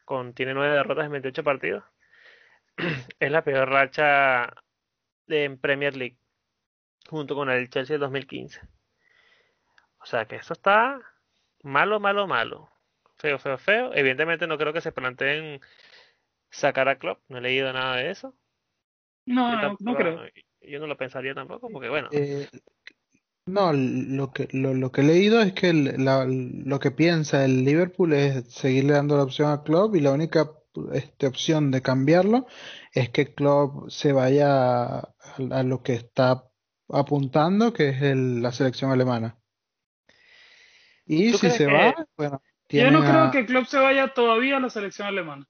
Con, 0.04 0.32
tiene 0.32 0.54
nueve 0.54 0.75
derrotas 0.75 1.04
en 1.06 1.12
28 1.12 1.44
partidos. 1.44 1.84
Es 3.20 3.30
la 3.30 3.42
peor 3.44 3.68
racha 3.68 4.52
de, 5.26 5.44
en 5.44 5.58
Premier 5.58 5.96
League, 5.96 6.16
junto 7.08 7.34
con 7.34 7.50
el 7.50 7.68
Chelsea 7.68 7.94
de 7.94 8.00
2015. 8.00 8.60
O 10.00 10.06
sea 10.06 10.25
que 10.26 10.37
eso 10.37 10.52
está 10.54 11.00
malo, 11.62 12.00
malo, 12.00 12.26
malo. 12.26 12.70
Feo, 13.16 13.38
feo, 13.38 13.58
feo. 13.58 13.94
Evidentemente 13.94 14.46
no 14.46 14.58
creo 14.58 14.72
que 14.72 14.80
se 14.80 14.92
planteen 14.92 15.60
sacar 16.50 16.88
a 16.88 16.98
Klopp. 16.98 17.20
No 17.28 17.38
he 17.38 17.40
leído 17.40 17.72
nada 17.72 17.96
de 17.96 18.10
eso. 18.10 18.34
No, 19.26 19.50
Yo 19.52 19.76
no, 19.80 19.96
creo. 19.96 20.20
yo 20.62 20.80
no 20.80 20.86
lo 20.86 20.96
pensaría 20.96 21.34
tampoco, 21.34 21.68
porque 21.70 21.88
bueno, 21.88 22.08
Eh, 22.12 22.48
no, 23.46 23.72
lo 23.72 24.30
que, 24.32 24.48
lo, 24.52 24.74
lo 24.74 24.92
que 24.92 25.00
he 25.00 25.04
leído 25.04 25.40
es 25.40 25.52
que 25.54 25.70
el- 25.70 26.04
la- 26.04 26.26
lo 26.28 26.78
que 26.80 26.90
piensa 26.90 27.44
el 27.44 27.64
Liverpool 27.64 28.12
es 28.12 28.44
seguirle 28.52 28.92
dando 28.94 29.16
la 29.16 29.22
opción 29.24 29.50
a 29.50 29.62
Klopp 29.62 29.96
y 29.96 30.00
la 30.00 30.12
única 30.12 30.50
este, 30.92 31.26
opción 31.26 31.70
de 31.70 31.82
cambiarlo 31.82 32.46
es 32.92 33.10
que 33.10 33.34
Klopp 33.34 33.88
se 33.90 34.12
vaya 34.12 34.98
a, 34.98 35.14
a 35.50 35.62
lo 35.62 35.82
que 35.82 35.94
está 35.94 36.44
apuntando, 36.88 37.72
que 37.72 37.90
es 37.90 38.02
el- 38.02 38.42
la 38.42 38.52
selección 38.52 38.90
alemana. 38.90 39.38
Y 41.08 41.32
¿Tú 41.32 41.38
si 41.38 41.50
se 41.50 41.66
que- 41.66 41.72
va, 41.72 41.94
bueno, 42.16 42.42
Yo 42.68 42.90
no 42.90 43.00
creo 43.00 43.24
a- 43.24 43.30
que 43.30 43.46
Klopp 43.46 43.64
se 43.66 43.78
vaya 43.78 44.08
todavía 44.08 44.58
a 44.58 44.60
la 44.60 44.68
selección 44.70 45.08
alemana. 45.08 45.48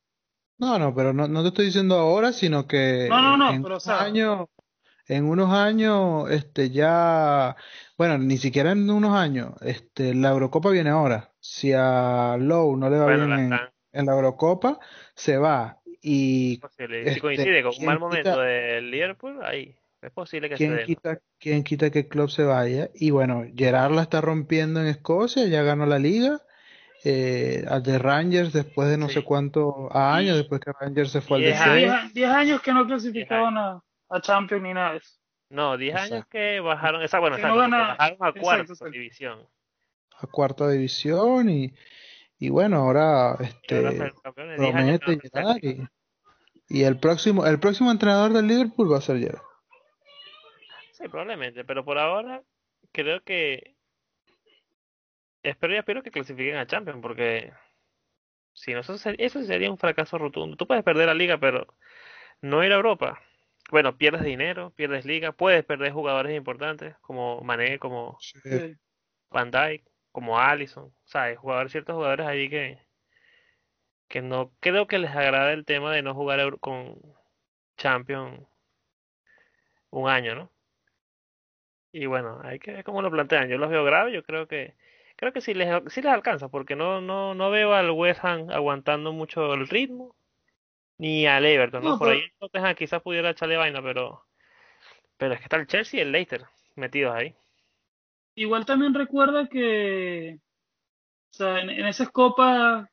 No, 0.59 0.79
no, 0.79 0.95
pero 0.95 1.13
no, 1.13 1.27
no 1.29 1.43
te 1.43 1.49
estoy 1.49 1.67
diciendo 1.67 1.97
ahora, 1.97 2.33
sino 2.33 2.67
que 2.67 3.07
No, 3.11 3.21
no, 3.21 3.37
no, 3.37 3.51
en 3.53 3.63
pero, 3.63 3.77
o 3.77 3.81
sea- 3.81 4.01
años, 4.03 4.47
en 5.09 5.25
unos 5.25 5.53
años, 5.53 6.31
este, 6.31 6.71
ya, 6.71 7.57
bueno, 7.97 8.19
ni 8.19 8.37
siquiera 8.39 8.73
en 8.73 8.89
unos 8.89 9.15
años, 9.17 9.53
este, 9.63 10.15
la 10.15 10.31
Eurocopa 10.31 10.71
viene 10.71 10.91
ahora. 10.91 11.33
Si 11.41 11.73
a 11.75 12.37
Lowe 12.39 12.77
no 12.77 12.89
le 12.91 12.99
va 12.99 13.05
bueno, 13.05 13.27
bien 13.27 13.51
la 13.51 13.73
en, 13.93 14.07
la 14.07 14.13
Eurocopa, 14.13 14.79
se 15.15 15.39
va. 15.39 15.79
Y. 16.01 16.61
Si 16.77 16.83
este, 16.85 17.21
coincide 17.21 17.63
con 17.63 17.71
un 17.71 17.77
¿quién 17.77 17.87
mal 17.87 17.97
quita- 17.97 18.07
momento 18.09 18.41
del 18.41 18.91
Liverpool, 18.91 19.41
ahí 19.43 19.75
es 20.03 20.13
posible 20.13 20.49
que 20.49 20.57
se 20.57 20.65
quién. 20.67 20.77
¿no? 20.77 20.85
quita, 20.87 21.19
quién 21.39 21.65
quita 21.65 21.91
que 21.91 22.09
Klopp 22.09 22.31
se 22.31 22.45
vaya. 22.45 22.89
Y 22.95 23.11
bueno, 23.11 23.45
Gerrard 23.57 23.93
la 23.93 24.03
está 24.03 24.21
rompiendo 24.21 24.81
en 24.81 24.87
Escocia, 24.87 25.47
ya 25.47 25.63
ganó 25.63 25.87
la 25.87 25.99
liga. 25.99 26.41
eh, 27.05 27.65
al 27.69 27.85
de 27.85 27.97
Rangers 27.97 28.53
después 28.53 28.89
de 28.89 28.99
no 28.99 29.07
Sí. 29.09 29.15
sé 29.15 29.23
cuántos 29.25 29.73
años, 29.93 30.37
después 30.37 30.61
que 30.61 30.73
Rangers 30.81 31.13
se 31.13 31.21
fue 31.21 31.37
al 31.37 31.43
años. 31.53 32.13
10 32.13 32.29
años 32.29 32.61
que 32.61 32.73
no 32.73 32.87
clasificaban 32.89 33.57
a, 33.57 33.81
a 34.09 34.21
Champions 34.21 34.65
ni 34.65 34.75
nada 34.75 34.93
de 34.93 34.99
eso. 34.99 35.13
No, 35.51 35.77
10 35.79 35.95
años 35.95 36.25
que 36.29 36.59
bajaron, 36.59 37.01
esa, 37.03 37.21
bueno, 37.21 37.37
Que 37.37 37.43
exacto, 37.43 37.57
no 37.57 37.63
porque 37.63 37.71
gana- 37.77 37.89
bajaron 37.91 38.13
a 38.21 38.29
exacto, 38.29 38.41
cuarta 38.41 38.73
exacto. 38.73 38.91
división. 38.93 39.39
a 40.21 40.27
cuarta 40.27 40.69
división 40.69 41.49
y, 41.49 41.73
y 42.41 42.49
bueno, 42.49 42.79
ahora 42.79 43.37
este 43.43 43.77
ahora 43.77 43.93
ser 43.93 44.13
campeones, 44.21 44.61
10 44.61 44.75
años 44.75 44.99
promete 45.01 45.31
no 45.41 45.41
llegar 45.53 45.65
y, 45.65 45.89
y 46.69 46.83
el 46.83 46.99
próximo 46.99 47.47
el 47.47 47.61
próximo 47.61 47.93
entrenador 47.93 48.33
del 48.33 48.49
Liverpool 48.49 48.93
va 48.93 48.99
a 48.99 49.03
ser 49.03 49.21
Gerrard. 49.21 49.43
Sí, 50.99 51.07
probablemente, 51.07 51.65
pero 51.65 51.85
por 51.85 51.97
ahora 51.97 52.43
creo 52.91 53.23
que 53.23 53.77
espero 55.45 55.73
y 55.73 55.77
aspiro 55.77 56.03
que 56.03 56.11
clasifiquen 56.11 56.57
a 56.57 56.67
Champions, 56.67 56.99
porque 57.01 57.53
si 58.53 58.75
no, 58.75 58.81
eso 58.81 58.99
sería, 58.99 59.25
eso 59.25 59.41
sería 59.45 59.71
un 59.71 59.79
fracaso 59.79 60.19
rotundo. 60.19 60.57
Tú 60.57 60.67
puedes 60.67 60.83
perder 60.83 61.07
la 61.07 61.15
liga, 61.15 61.39
pero 61.39 61.69
no 62.41 62.65
ir 62.65 62.73
a 62.73 62.77
Europa. 62.77 63.21
Bueno, 63.71 63.97
pierdes 63.97 64.25
dinero, 64.25 64.73
pierdes 64.73 65.05
liga, 65.05 65.31
puedes 65.31 65.65
perder 65.65 65.93
jugadores 65.93 66.37
importantes 66.37 66.97
como 67.01 67.41
Mané, 67.43 67.79
como 67.79 68.19
Sí. 68.21 68.75
Van 69.31 69.53
Dijk, 69.53 69.87
como 70.11 70.41
Alisson, 70.41 70.93
¿sabes? 71.05 71.39
Jugadores, 71.39 71.71
ciertos 71.71 71.95
jugadores 71.95 72.27
ahí 72.27 72.51
que, 72.51 72.81
que 74.09 74.21
no 74.21 74.53
creo 74.59 74.89
que 74.89 74.99
les 74.99 75.13
agrada 75.13 75.53
el 75.53 75.65
tema 75.65 75.93
de 75.93 76.03
no 76.03 76.13
jugar 76.13 76.59
con 76.59 77.01
Champions 77.77 78.49
un 79.91 80.09
año, 80.09 80.35
¿no? 80.35 80.58
Y 81.93 82.07
bueno, 82.07 82.41
hay 82.43 82.59
que 82.59 82.73
ver 82.73 82.85
cómo 82.85 83.03
lo 83.03 83.11
plantean. 83.11 83.49
Yo 83.49 83.59
los 83.59 83.71
veo 83.71 83.85
graves, 83.85 84.13
yo 84.15 84.23
creo 84.23 84.47
que 84.47 84.75
creo 85.17 85.33
que 85.33 85.41
sí 85.41 85.55
les, 85.55 85.69
sí 85.93 86.01
les 86.03 86.13
alcanza, 86.13 86.49
porque 86.49 86.77
no, 86.77 87.01
no, 87.01 87.35
no 87.35 87.51
veo 87.51 87.73
al 87.75 87.91
West 87.91 88.25
Ham 88.25 88.51
aguantando 88.51 89.13
mucho 89.13 89.55
el 89.55 89.67
ritmo, 89.69 90.15
ni 90.99 91.27
al 91.27 91.45
Everton, 91.45 91.83
¿no? 91.83 91.91
No, 91.91 91.99
Por 91.99 92.09
pero- 92.09 92.19
ahí 92.21 92.25
el 92.25 92.33
Tottenham 92.39 92.75
quizás 92.77 93.03
pudiera 93.03 93.31
echarle 93.31 93.57
vaina, 93.57 93.83
pero, 93.83 94.25
pero 95.17 95.35
es 95.35 95.41
que 95.41 95.45
está 95.45 95.57
el 95.57 95.67
Chelsea 95.67 95.99
y 95.99 96.03
el 96.03 96.13
Leicester 96.13 96.45
metidos 96.77 97.15
ahí. 97.17 97.35
Igual 98.37 98.65
también 98.67 98.95
recuerda 98.95 99.49
que, 99.49 100.39
o 101.31 101.33
sea, 101.33 101.61
en, 101.61 101.71
en 101.71 101.87
esas 101.87 102.11
copas, 102.11 102.89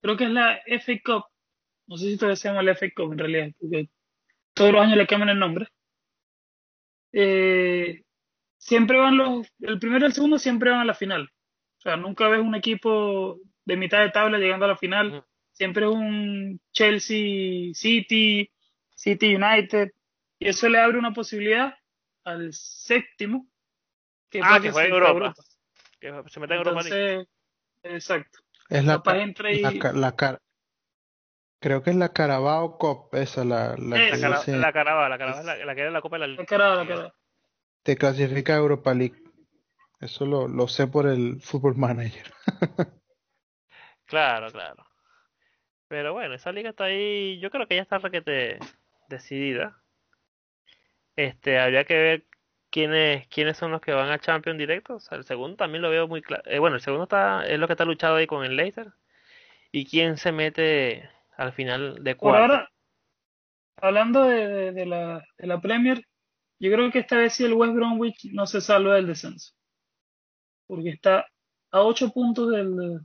creo 0.00 0.16
que 0.16 0.24
es 0.24 0.30
la 0.30 0.60
FA 0.66 0.92
Cup, 1.04 1.24
no 1.88 1.96
sé 1.98 2.06
si 2.06 2.16
todavía 2.16 2.36
se 2.36 2.48
llama 2.48 2.62
la 2.62 2.72
FA 2.74 2.86
Cup 2.96 3.12
en 3.12 3.18
realidad, 3.18 3.48
porque 3.60 3.90
todos 4.54 4.72
los 4.72 4.80
años 4.80 4.96
le 4.96 5.06
cambian 5.06 5.28
el 5.30 5.38
nombre. 5.38 5.66
Eh, 7.12 8.02
siempre 8.60 8.98
van 8.98 9.16
los, 9.16 9.46
el 9.60 9.78
primero 9.78 10.04
y 10.04 10.08
el 10.08 10.12
segundo 10.12 10.38
siempre 10.38 10.70
van 10.70 10.80
a 10.80 10.84
la 10.84 10.94
final. 10.94 11.28
O 11.78 11.80
sea, 11.80 11.96
nunca 11.96 12.28
ves 12.28 12.40
un 12.40 12.54
equipo 12.54 13.38
de 13.64 13.76
mitad 13.76 14.00
de 14.00 14.10
tabla 14.10 14.38
llegando 14.38 14.66
a 14.66 14.68
la 14.68 14.76
final. 14.76 15.24
Siempre 15.52 15.84
es 15.86 15.90
un 15.90 16.60
Chelsea 16.72 17.72
City, 17.74 18.50
City 18.94 19.34
United, 19.34 19.90
y 20.38 20.48
eso 20.48 20.68
le 20.68 20.78
abre 20.78 20.98
una 20.98 21.12
posibilidad 21.12 21.74
al 22.24 22.52
séptimo 22.52 23.46
que 24.30 24.40
Ah, 24.42 24.60
que 24.60 24.70
juegue 24.70 24.88
clasificar 24.90 25.02
a 25.02 25.10
Europa. 25.10 25.34
Que 25.98 26.30
se 26.30 26.40
meta 26.40 26.54
en 26.54 26.58
Europa 26.58 26.82
League. 26.82 27.26
Exacto. 27.82 28.38
Es 28.68 28.84
la, 28.84 29.02
entra 29.16 29.50
y 29.52 29.60
la, 29.60 29.78
ca- 29.78 29.92
la 29.92 30.14
cara 30.14 30.40
creo 31.60 31.82
que 31.82 31.90
es 31.90 31.96
la 31.96 32.12
Carabao 32.12 32.78
Cup, 32.78 33.08
esa 33.12 33.44
la, 33.44 33.74
la 33.76 34.06
Eh, 34.06 34.10
que 34.12 34.16
La, 34.18 34.42
la 34.46 34.72
Carabao, 34.72 35.08
la 35.08 35.18
Carabao 35.18 35.40
es 35.40 35.46
la, 35.46 35.56
la 35.64 35.74
que 35.74 35.80
era 35.82 35.90
la 35.90 36.00
Copa 36.00 36.16
de 36.16 36.20
la 36.20 36.26
la 36.26 36.32
Liga. 36.32 36.44
cara, 36.46 36.74
la 36.76 36.86
cara. 36.86 37.14
Te 37.82 37.96
clasifica 37.96 38.54
a 38.54 38.58
Europa 38.58 38.94
League. 38.94 39.22
Eso 40.00 40.26
lo, 40.26 40.48
lo 40.48 40.68
sé 40.68 40.86
por 40.88 41.06
el 41.08 41.40
Football 41.42 41.76
Manager. 41.76 42.32
Claro, 44.06 44.50
claro. 44.52 44.84
Pero 45.88 46.12
bueno, 46.14 46.34
esa 46.34 46.52
liga 46.52 46.70
está 46.70 46.84
ahí, 46.84 47.38
yo 47.40 47.50
creo 47.50 47.66
que 47.66 47.76
ya 47.76 47.82
está 47.82 47.98
requete 47.98 48.58
decidida. 49.08 49.82
Este, 51.16 51.58
habría 51.58 51.84
que 51.84 51.94
ver 51.94 52.24
quiénes, 52.70 53.26
quiénes 53.28 53.56
son 53.56 53.72
los 53.72 53.80
que 53.80 53.92
van 53.92 54.10
a 54.10 54.18
Champions 54.18 54.58
directo. 54.58 54.94
O 54.96 55.00
sea, 55.00 55.18
el 55.18 55.24
segundo 55.24 55.56
también 55.56 55.82
lo 55.82 55.90
veo 55.90 56.08
muy 56.08 56.22
claro. 56.22 56.42
bueno, 56.60 56.76
el 56.76 56.82
segundo 56.82 57.04
está, 57.04 57.46
es 57.46 57.58
lo 57.58 57.66
que 57.66 57.74
está 57.74 57.84
luchado 57.84 58.16
ahí 58.16 58.26
con 58.26 58.44
el 58.44 58.56
Leicester. 58.56 58.92
Y 59.72 59.86
quién 59.86 60.16
se 60.18 60.32
mete 60.32 61.10
al 61.36 61.52
final 61.52 62.04
de 62.04 62.16
Por 62.18 62.32
cuarto. 62.32 62.42
ahora, 62.42 62.68
hablando 63.76 64.22
de, 64.24 64.48
de- 64.48 64.72
de 64.72 64.86
la, 64.86 65.24
de 65.38 65.46
la 65.46 65.60
Premier, 65.60 66.04
yo 66.60 66.70
creo 66.72 66.90
que 66.92 67.00
esta 67.00 67.16
vez 67.16 67.32
sí 67.34 67.44
el 67.44 67.54
West 67.54 67.74
Bromwich 67.74 68.32
no 68.32 68.46
se 68.46 68.60
salva 68.60 68.94
del 68.94 69.06
descenso. 69.06 69.52
Porque 70.66 70.90
está 70.90 71.26
a 71.72 71.80
8 71.82 72.10
puntos 72.12 72.50
del, 72.50 72.78
o 72.78 73.00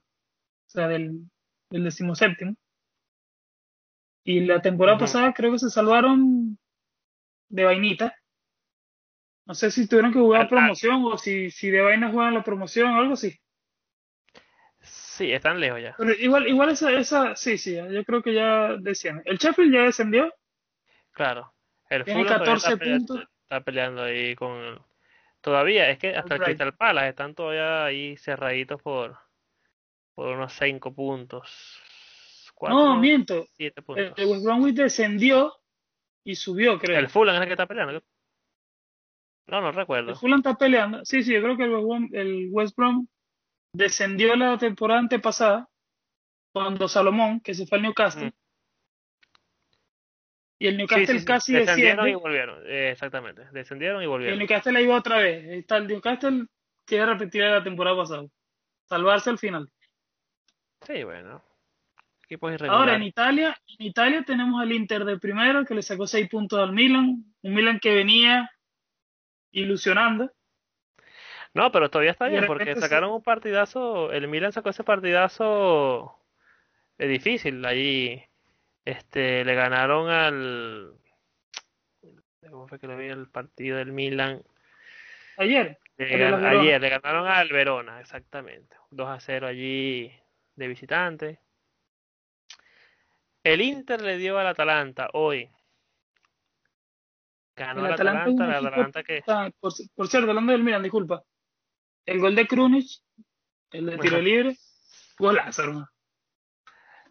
sea, 0.67 0.87
del, 0.87 1.21
del 1.69 1.83
decimoséptimo. 1.85 2.55
Y 4.23 4.41
la 4.41 4.61
temporada 4.61 4.97
pasada 4.97 5.33
creo 5.33 5.51
que 5.51 5.59
se 5.59 5.69
salvaron 5.69 6.57
de 7.49 7.63
vainita. 7.63 8.15
No 9.47 9.53
sé 9.53 9.69
si 9.71 9.87
tuvieron 9.87 10.11
que 10.11 10.19
jugar 10.19 10.41
Al- 10.41 10.45
al- 10.47 10.49
promoción 10.49 11.05
o 11.05 11.17
si, 11.17 11.51
si 11.51 11.69
de 11.69 11.81
vaina 11.81 12.11
juegan 12.11 12.33
la 12.33 12.43
promoción 12.43 12.91
o 12.93 12.97
algo 12.97 13.13
así. 13.13 13.37
Sí, 14.81 15.31
están 15.31 15.59
lejos 15.59 15.81
ya. 15.81 15.95
Pero 15.97 16.11
igual, 16.13 16.47
igual 16.47 16.69
esa, 16.69 16.91
esa, 16.91 17.35
sí, 17.35 17.57
sí, 17.57 17.75
yo 17.75 18.03
creo 18.03 18.21
que 18.21 18.33
ya 18.33 18.75
decían. 18.77 19.21
El 19.25 19.37
Sheffield 19.37 19.73
ya 19.73 19.81
descendió, 19.83 20.33
Claro. 21.11 21.53
El 21.89 22.03
Tiene 22.03 22.21
Fulham 22.23 22.39
todavía 22.39 22.53
14 22.55 22.67
está 22.73 22.77
peleando, 22.79 23.13
puntos. 23.13 23.29
Está 23.45 23.61
peleando 23.61 24.03
ahí 24.03 24.35
con 24.35 24.51
el- 24.57 24.79
Todavía, 25.41 25.89
es 25.91 25.99
que 25.99 26.15
hasta 26.15 26.35
el. 26.35 26.41
Crystal 26.41 26.73
Palace 26.75 27.09
están 27.09 27.35
todavía 27.35 27.85
ahí 27.85 28.17
cerraditos 28.17 28.81
por, 28.81 29.15
por 30.15 30.35
unos 30.35 30.51
5 30.53 30.93
puntos. 30.93 31.79
No, 32.47 32.51
Cuatro, 32.55 32.95
miento. 32.95 33.45
siete 33.51 33.81
El, 33.81 33.85
puntos. 33.85 34.13
el 34.17 34.25
West 34.27 34.43
Bromwich 34.45 34.75
descendió 34.75 35.53
y 36.23 36.35
subió, 36.35 36.79
creo. 36.79 36.97
El 36.97 37.09
Fulham 37.09 37.35
es 37.35 37.41
el 37.41 37.47
que 37.47 37.53
está 37.53 37.67
peleando. 37.67 38.01
No, 39.47 39.61
no 39.61 39.71
recuerdo. 39.71 40.11
El 40.11 40.15
Fulham 40.15 40.39
está 40.39 40.55
peleando. 40.55 41.05
Sí, 41.05 41.21
sí, 41.21 41.33
yo 41.33 41.41
creo 41.41 41.57
que 41.57 41.63
el 41.65 41.71
West 41.75 41.85
Brom, 41.85 42.09
el 42.13 42.47
West 42.51 42.75
Brom 42.77 43.07
descendió 43.73 44.35
la 44.35 44.57
temporada 44.57 45.01
antepasada 45.01 45.69
cuando 46.53 46.87
Salomón, 46.87 47.41
que 47.41 47.53
se 47.53 47.67
fue 47.67 47.77
al 47.77 47.83
Newcastle. 47.83 48.27
Mm. 48.27 48.33
Y 50.57 50.67
el 50.67 50.77
Newcastle 50.77 51.19
sí, 51.19 51.19
sí. 51.19 51.25
casi 51.25 51.53
Descendieron 51.53 52.07
y 52.07 52.13
desciende. 52.13 52.15
volvieron. 52.15 52.63
Eh, 52.65 52.91
exactamente. 52.91 53.43
Descendieron 53.51 54.01
y 54.01 54.05
Y 54.05 54.05
el 54.05 54.09
volvieron. 54.09 54.39
Newcastle 54.39 54.77
ahí 54.77 54.87
va 54.87 54.97
otra 54.97 55.17
vez. 55.17 55.49
Ahí 55.49 55.59
Está 55.59 55.77
el 55.77 55.87
Newcastle 55.87 56.45
quiere 56.85 57.05
repetir 57.05 57.43
la 57.43 57.63
temporada 57.63 57.97
pasada. 57.97 58.23
Salvarse 58.85 59.29
al 59.29 59.37
final. 59.39 59.69
Sí, 60.85 61.03
bueno. 61.03 61.43
Equipos 62.23 62.59
Ahora, 62.63 62.95
en. 62.95 63.03
Italia, 63.03 63.55
en 63.67 63.85
Italia 63.85 64.23
tenemos 64.25 64.61
al 64.61 64.71
Inter 64.71 65.05
de 65.05 65.19
primero, 65.19 65.63
que 65.65 65.75
le 65.75 65.81
sacó 65.81 66.07
seis 66.07 66.27
puntos 66.29 66.59
al 66.59 66.71
Milan. 66.73 67.23
Un 67.41 67.53
Milan 67.53 67.79
que 67.79 67.93
venía 67.93 68.49
ilusionando. 69.51 70.31
No, 71.53 71.71
pero 71.71 71.89
todavía 71.89 72.11
está 72.11 72.27
Y 72.27 72.31
bien 72.31 72.45
porque 72.47 72.75
sacaron 72.75 73.11
un 73.11 73.21
partidazo. 73.23 74.11
El 74.11 74.27
Milan 74.27 74.51
sacó 74.51 74.69
ese 74.69 74.83
partidazo 74.83 76.19
eh, 76.97 77.07
difícil. 77.07 77.63
Ahí 77.65 78.23
este, 78.85 79.43
le 79.43 79.55
ganaron 79.55 80.09
al. 80.09 80.93
¿Cómo 82.49 82.67
fue 82.67 82.79
que 82.79 82.87
lo 82.87 82.95
vi 82.95 83.07
el 83.07 83.27
partido 83.29 83.77
del 83.77 83.91
Milan? 83.91 84.43
Ayer, 85.37 85.79
Le 85.97 86.17
gan- 86.17 86.45
ayer 86.45 86.79
le 86.79 86.89
ganaron 86.89 87.27
al 87.27 87.49
Verona, 87.49 87.99
exactamente. 87.99 88.75
2 88.91 89.09
a 89.09 89.19
0 89.19 89.47
allí 89.47 90.13
de 90.55 90.67
visitante. 90.67 91.39
El 93.43 93.61
Inter 93.61 94.01
le 94.01 94.17
dio 94.17 94.37
al 94.39 94.47
Atalanta 94.47 95.09
hoy. 95.13 95.49
Ganó 97.55 97.85
el 97.85 97.93
Atalanta 97.93 98.21
Atalanta, 98.23 98.43
equipo 98.57 98.67
Atalanta 98.67 99.03
que 99.03 99.23
por, 99.59 99.71
por 99.95 100.07
cierto, 100.07 100.29
hablando 100.29 100.51
del 100.51 100.63
Milan, 100.63 100.83
disculpa. 100.83 101.23
El 102.05 102.19
gol 102.19 102.35
de 102.35 102.47
Krunic, 102.47 102.85
el 103.71 103.85
de 103.87 103.97
tiro 103.97 104.19
libre, 104.21 104.55
golazo, 105.17 105.63
hermano. 105.63 105.89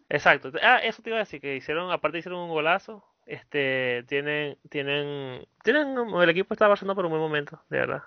Exacto. 0.09 0.51
Ah, 0.61 0.77
eso 0.83 1.01
te 1.01 1.09
iba 1.09 1.17
a 1.17 1.19
decir, 1.19 1.41
que 1.41 1.55
hicieron, 1.55 1.91
aparte 1.91 2.19
hicieron 2.19 2.39
un 2.41 2.49
golazo. 2.49 3.03
Este, 3.25 4.03
tienen, 4.07 4.57
tienen, 4.69 5.47
tienen, 5.63 5.97
el 5.97 6.29
equipo 6.29 6.53
está 6.53 6.67
pasando 6.67 6.93
por 6.93 7.05
un 7.05 7.11
buen 7.11 7.21
momento, 7.23 7.63
de 7.69 7.79
verdad. 7.79 8.03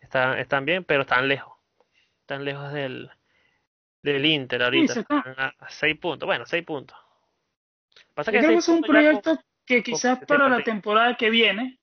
Están, 0.00 0.38
están 0.38 0.64
bien, 0.64 0.84
pero 0.84 1.02
están 1.02 1.26
lejos. 1.26 1.52
Están 2.20 2.44
lejos 2.44 2.72
del, 2.72 3.10
del 4.02 4.24
Inter 4.24 4.62
ahorita. 4.62 4.94
se 4.94 5.00
está- 5.00 5.18
Están 5.18 5.34
a, 5.38 5.54
a 5.58 5.68
seis 5.70 5.98
puntos. 5.98 6.26
Bueno, 6.26 6.46
seis 6.46 6.64
puntos. 6.64 6.96
Pasa 8.14 8.30
creo 8.30 8.48
que 8.48 8.54
es 8.56 8.68
un 8.68 8.80
con- 8.80 8.90
proyecto 8.90 9.38
que 9.66 9.82
quizás 9.82 10.20
para 10.24 10.48
la 10.48 10.62
temporada 10.62 11.16
que 11.16 11.28
viene 11.30 11.80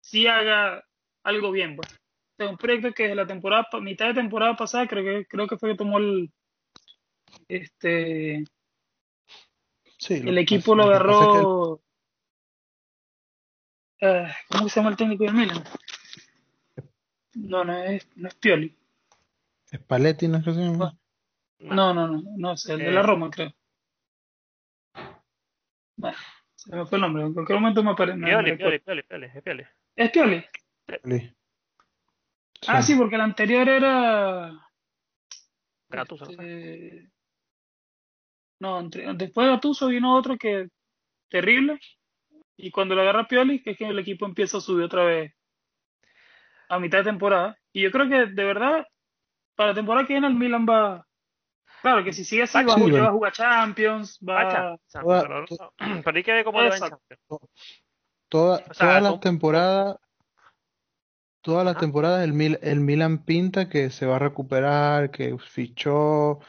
sí 0.00 0.26
haga 0.26 0.84
algo 1.22 1.50
bien, 1.50 1.76
pues. 1.76 1.90
O 1.94 2.36
sea, 2.36 2.48
un 2.50 2.58
proyecto 2.58 2.92
que 2.92 3.08
de 3.08 3.14
la 3.14 3.26
temporada, 3.26 3.66
mitad 3.80 4.08
de 4.08 4.14
temporada 4.14 4.54
pasada 4.56 4.86
creo 4.86 5.02
que 5.04 5.26
creo 5.26 5.46
que 5.46 5.56
fue 5.56 5.70
que 5.70 5.76
tomó 5.76 5.98
el 5.98 6.30
este 7.48 8.44
Sí, 9.98 10.14
el 10.26 10.38
equipo 10.38 10.76
pasa- 10.76 10.86
lo 10.88 10.92
lo 10.92 10.98
que 10.98 11.04
pasa 11.04 11.12
es 11.12 11.18
que 11.18 11.38
el- 11.38 11.40
agarró 11.40 11.80
ah, 14.02 14.36
¿cómo 14.48 14.68
se 14.68 14.80
llama 14.80 14.90
el 14.90 14.96
técnico 14.96 15.24
del 15.24 15.34
Milan? 15.34 15.64
No, 17.34 17.64
no 17.64 17.72
es, 17.78 18.08
no 18.16 18.28
es 18.28 18.34
Pioli. 18.36 18.76
Spalletti, 19.74 20.28
¿no 20.28 20.38
es 20.38 20.44
que 20.44 20.52
se 20.54 20.60
llama? 20.60 20.96
No, 21.58 21.94
no, 21.94 22.06
no, 22.08 22.22
no, 22.36 22.52
es 22.52 22.66
el 22.68 22.78
de 22.78 22.92
la 22.92 23.00
Eh. 23.00 23.02
Roma, 23.02 23.30
creo. 23.30 23.52
Bueno, 25.96 26.16
se 26.54 26.74
me 26.76 26.86
fue 26.86 26.96
el 26.98 27.02
nombre, 27.02 27.22
en 27.24 27.32
cualquier 27.34 27.58
momento 27.58 27.82
me 27.82 27.90
aparece. 27.92 28.18
Pioli. 28.18 28.56
Pioli, 28.56 28.78
Pioli, 28.80 29.02
Pioli, 29.02 29.26
es 29.34 29.42
Pioli. 29.42 29.64
¿Es 29.96 30.10
Pioli? 30.10 30.44
Sí. 31.04 31.34
Ah, 32.68 32.82
sí, 32.82 32.94
porque 32.94 33.14
el 33.16 33.20
anterior 33.22 33.68
era. 33.68 34.52
Gattuso, 35.88 36.28
este, 36.30 37.10
No, 38.64 38.80
entre- 38.80 39.12
después 39.12 39.46
de 39.46 39.52
Gattuso 39.52 39.88
vino 39.88 40.16
otro 40.16 40.38
que 40.38 40.68
terrible. 41.28 41.78
Y 42.56 42.70
cuando 42.70 42.94
lo 42.94 43.02
agarra 43.02 43.28
Pioli, 43.28 43.62
que 43.62 43.72
es 43.72 43.76
que 43.76 43.86
el 43.86 43.98
equipo 43.98 44.24
empieza 44.24 44.56
a 44.56 44.60
subir 44.62 44.84
otra 44.86 45.04
vez 45.04 45.34
a 46.70 46.78
mitad 46.78 46.98
de 46.98 47.04
temporada. 47.04 47.58
Y 47.74 47.82
yo 47.82 47.90
creo 47.90 48.08
que 48.08 48.24
de 48.32 48.44
verdad, 48.44 48.86
para 49.54 49.70
la 49.70 49.74
temporada 49.74 50.06
que 50.06 50.14
viene 50.14 50.28
el 50.28 50.34
Milan 50.34 50.64
va. 50.66 51.06
Claro 51.82 52.02
que 52.02 52.14
si 52.14 52.24
sigue 52.24 52.44
así, 52.44 52.56
va, 52.64 52.72
a 52.72 52.76
Sí, 52.76 52.90
va 52.90 53.08
a 53.08 53.12
jugar 53.12 53.32
Champions, 53.34 54.18
va. 54.26 54.50
Champions, 54.50 54.80
Toda- 54.92 55.22
pero, 55.22 55.40
no- 55.42 56.02
pero 56.02 56.16
hay 56.16 56.22
que 56.22 56.32
ver 56.32 56.44
cómo 56.46 56.62
le 56.62 56.70
va 56.70 56.76
en 56.76 56.82
Exacto. 56.82 57.02
Champions. 57.06 57.50
Toda, 58.30 58.56
O 58.56 58.72
sea, 58.72 58.88
todas 58.88 59.02
las 59.02 59.10
¿cómo? 59.12 59.20
temporadas, 59.20 59.96
todas 61.42 61.66
las 61.66 61.76
temporadas 61.76 62.24
el, 62.24 62.32
Mil- 62.32 62.58
el 62.62 62.80
Milan 62.80 63.26
pinta 63.26 63.68
que 63.68 63.90
se 63.90 64.06
va 64.06 64.16
a 64.16 64.20
recuperar, 64.20 65.10
que 65.10 65.36
fichó 65.38 66.40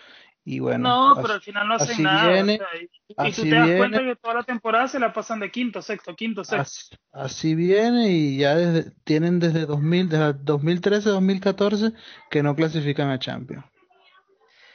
y 0.46 0.60
bueno, 0.60 0.92
No, 0.92 1.20
pero 1.22 1.34
así, 1.34 1.36
al 1.36 1.42
final 1.42 1.68
no 1.68 1.76
hacen 1.76 1.96
así 1.96 2.04
nada. 2.04 2.30
o 2.34 2.34
viene, 2.34 2.58
sea, 2.58 2.68
y, 2.82 2.90
y 3.08 3.34
tú 3.34 3.42
así 3.42 3.50
te 3.50 3.56
das 3.56 3.76
viene. 3.76 3.78
cuenta 3.78 4.02
que 4.04 4.16
toda 4.18 4.36
la 4.36 4.44
temporada 4.44 4.88
se 4.88 5.00
la 5.00 5.14
pasan 5.14 5.40
de 5.42 5.52
quinto, 5.52 5.82
sexto, 5.82 6.16
quinto, 6.16 6.44
sexto. 6.44 6.82
así, 6.82 6.96
así 7.12 7.56
viene 7.56 8.10
y 8.12 8.38
ya 8.38 8.56
desde, 8.56 8.92
tienen 9.04 9.40
desde 9.40 9.66
2000, 9.66 10.10
desde 10.10 10.26
el 10.30 10.46
2013, 10.46 11.10
2014 11.10 11.94
que 12.30 12.44
no 12.44 12.56
clasifican 12.56 13.10
a 13.10 13.20
Champions. 13.20 13.66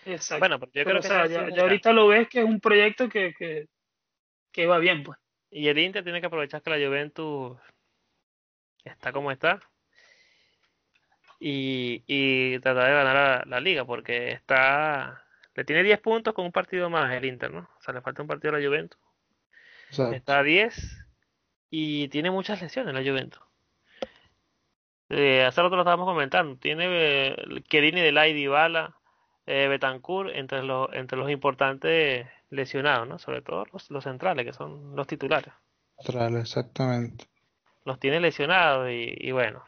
Exacto. 0.04 0.38
Bueno, 0.38 0.58
pero 0.60 0.72
yo 0.74 0.84
Pero, 0.84 0.98
creo 0.98 1.00
o 1.00 1.02
que 1.02 1.08
sea, 1.08 1.24
está 1.24 1.26
ya, 1.26 1.48
ya 1.54 1.62
ahorita 1.62 1.92
lo 1.92 2.08
ves 2.08 2.28
que 2.28 2.40
es 2.40 2.44
un 2.46 2.60
proyecto 2.60 3.08
que, 3.08 3.34
que, 3.38 3.68
que 4.52 4.66
va 4.66 4.78
bien, 4.78 5.02
pues. 5.04 5.18
Y 5.50 5.68
el 5.68 5.78
Inter 5.78 6.04
tiene 6.04 6.20
que 6.20 6.26
aprovechar 6.28 6.62
que 6.62 6.70
la 6.70 6.84
Juventus 6.86 7.58
está 8.84 9.12
como 9.12 9.30
está 9.30 9.60
y, 11.38 12.02
y 12.06 12.58
tratar 12.60 12.86
de 12.88 12.94
ganar 12.94 13.14
la, 13.16 13.44
la 13.46 13.60
liga 13.60 13.84
porque 13.84 14.32
está 14.32 15.19
le 15.54 15.64
tiene 15.64 15.82
10 15.82 16.00
puntos 16.00 16.34
con 16.34 16.44
un 16.44 16.52
partido 16.52 16.88
más 16.90 17.12
el 17.12 17.24
Inter, 17.24 17.52
¿no? 17.52 17.68
O 17.78 17.82
sea, 17.82 17.92
le 17.94 18.00
falta 18.00 18.22
un 18.22 18.28
partido 18.28 18.54
a 18.54 18.58
la 18.58 18.66
Juventus. 18.66 19.00
Exacto. 19.88 20.14
Está 20.14 20.38
a 20.38 20.42
10 20.42 21.06
y 21.70 22.08
tiene 22.08 22.30
muchas 22.30 22.60
lesiones 22.62 22.94
la 22.94 23.00
Juventus. 23.00 23.42
Eh, 25.08 25.44
hace 25.44 25.60
rato 25.60 25.74
lo 25.74 25.82
estábamos 25.82 26.06
comentando. 26.06 26.56
Tiene 26.56 26.86
eh, 26.88 27.36
Chiellini, 27.68 28.00
Delay, 28.00 28.32
Dybala, 28.32 28.96
eh, 29.46 29.66
Betancourt 29.68 30.30
entre 30.34 30.62
los 30.62 30.88
entre 30.92 31.18
los 31.18 31.30
importantes 31.30 32.28
lesionados, 32.50 33.08
¿no? 33.08 33.18
Sobre 33.18 33.42
todo 33.42 33.64
los, 33.72 33.90
los 33.90 34.04
centrales 34.04 34.46
que 34.46 34.52
son 34.52 34.94
los 34.94 35.08
titulares. 35.08 35.52
Austral, 35.98 36.36
exactamente. 36.36 37.26
los 37.84 37.98
tiene 37.98 38.20
lesionados 38.20 38.88
y, 38.90 39.14
y 39.18 39.32
bueno, 39.32 39.64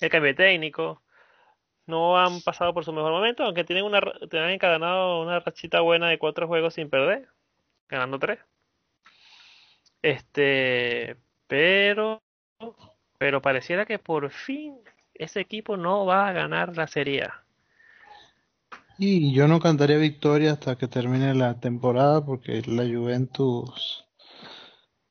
el 0.00 0.10
cambio 0.10 0.28
de 0.28 0.34
técnico, 0.34 1.02
no 1.88 2.18
han 2.18 2.40
pasado 2.42 2.72
por 2.74 2.84
su 2.84 2.92
mejor 2.92 3.10
momento, 3.10 3.42
aunque 3.42 3.64
tienen 3.64 3.84
una 3.84 4.00
tienen 4.30 4.50
encadenado 4.50 5.22
una 5.22 5.40
rachita 5.40 5.80
buena 5.80 6.08
de 6.08 6.18
cuatro 6.18 6.46
juegos 6.46 6.74
sin 6.74 6.90
perder, 6.90 7.28
ganando 7.88 8.18
tres. 8.18 8.38
Este, 10.02 11.16
pero, 11.46 12.22
pero 13.18 13.42
pareciera 13.42 13.86
que 13.86 13.98
por 13.98 14.30
fin 14.30 14.76
ese 15.14 15.40
equipo 15.40 15.76
no 15.76 16.06
va 16.06 16.28
a 16.28 16.32
ganar 16.32 16.76
la 16.76 16.86
Serie. 16.86 17.26
Y 18.98 19.32
yo 19.32 19.48
no 19.48 19.60
cantaría 19.60 19.96
victoria 19.96 20.52
hasta 20.52 20.76
que 20.76 20.88
termine 20.88 21.34
la 21.34 21.58
temporada 21.58 22.24
porque 22.24 22.62
la 22.66 22.82
Juventus 22.84 24.07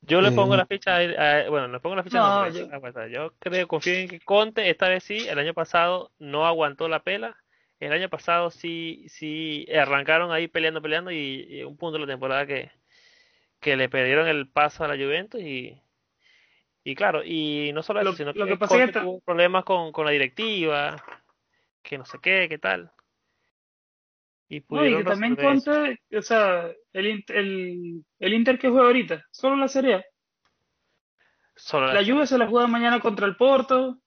Yo 0.08 0.22
le 0.22 0.30
Eh, 0.30 0.32
pongo 0.32 0.56
la 0.56 0.66
ficha, 0.66 0.96
a- 0.98 1.40
a- 1.46 1.50
bueno, 1.50 1.68
le 1.68 1.80
pongo 1.80 1.96
la 1.96 2.04
ficha 2.04 2.20
No, 2.20 2.46
no, 2.46 2.50
yo- 2.50 2.74
aguanta, 2.74 3.08
yo 3.08 3.34
creo, 3.40 3.68
confío 3.68 3.94
en 3.94 4.08
que 4.08 4.20
Conte 4.22 4.70
esta 4.70 4.88
vez 4.88 5.04
sí, 5.04 5.28
el 5.28 5.38
año 5.38 5.54
pasado 5.54 6.12
no 6.18 6.46
aguantó 6.46 6.88
la 6.88 7.04
pela, 7.04 7.36
el 7.80 7.92
año 7.92 8.10
pasado 8.10 8.50
sí, 8.50 9.06
sí 9.10 9.68
arrancaron 9.78 10.32
ahí 10.32 10.48
peleando, 10.48 10.82
peleando 10.82 11.12
y, 11.12 11.46
y 11.50 11.64
un 11.64 11.76
punto 11.78 11.98
de 12.00 12.06
la 12.06 12.12
temporada 12.12 12.48
que, 12.48 12.72
que 13.60 13.76
le 13.76 13.90
perdieron 13.90 14.28
el 14.28 14.48
paso 14.48 14.84
a 14.84 14.88
la 14.88 14.96
Juventus 14.96 15.42
y, 15.42 15.80
y 16.84 16.96
claro, 16.96 17.22
y 17.24 17.72
no 17.74 17.84
solo 17.84 18.00
eso, 18.00 18.12
Lo- 18.12 18.16
sino 18.18 18.32
lo 18.34 18.46
que 18.46 18.52
que 18.52 18.58
pasa 18.58 18.76
es 18.78 18.86
que 18.88 18.94
Conte 18.94 19.00
tuvo 19.06 19.20
problemas 19.22 19.66
con, 19.66 19.92
con 19.92 20.06
la 20.06 20.12
directiva, 20.12 20.96
que 21.84 21.98
no 21.98 22.06
sé 22.06 22.18
qué, 22.22 22.48
qué 22.50 22.58
tal. 22.58 22.92
Y 24.50 24.62
No, 24.70 25.04
también 25.04 25.36
resolver 25.36 25.92
eso. 26.12 26.18
O 26.18 26.22
sea, 26.22 26.72
el, 26.94 27.24
el, 27.28 28.06
el 28.20 28.34
Inter 28.34 28.58
que 28.58 28.70
juega 28.70 28.88
ahorita, 28.88 29.24
solo 29.32 29.56
la 29.58 29.68
Serie 29.68 29.96
A. 29.96 30.06
Solo 31.56 31.88
La 31.88 31.96
la- 32.02 32.06
Juve 32.08 32.28
se 32.28 32.38
la 32.38 32.48
juega 32.48 32.68
mañana 32.68 33.00
contra 33.00 33.26
el 33.26 33.36
Porto, 33.36 33.98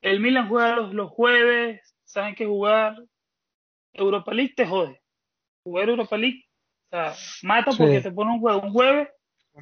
el 0.00 0.20
Milan 0.20 0.48
juega 0.48 0.76
los, 0.76 0.94
los 0.94 1.10
jueves, 1.10 1.94
saben 2.04 2.34
que 2.34 2.46
jugar 2.46 2.96
Europa 3.92 4.32
League 4.34 4.54
te 4.56 4.66
jode. 4.66 5.00
Jugar 5.64 5.88
Europa 5.90 6.16
League, 6.16 6.44
o 6.90 6.96
sea, 6.96 7.14
mata 7.42 7.70
Sí. 7.72 7.78
porque 7.78 8.00
te 8.00 8.10
pone 8.12 8.32
un 8.32 8.40
juego 8.40 8.60
un 8.62 8.72
jueves 8.72 9.08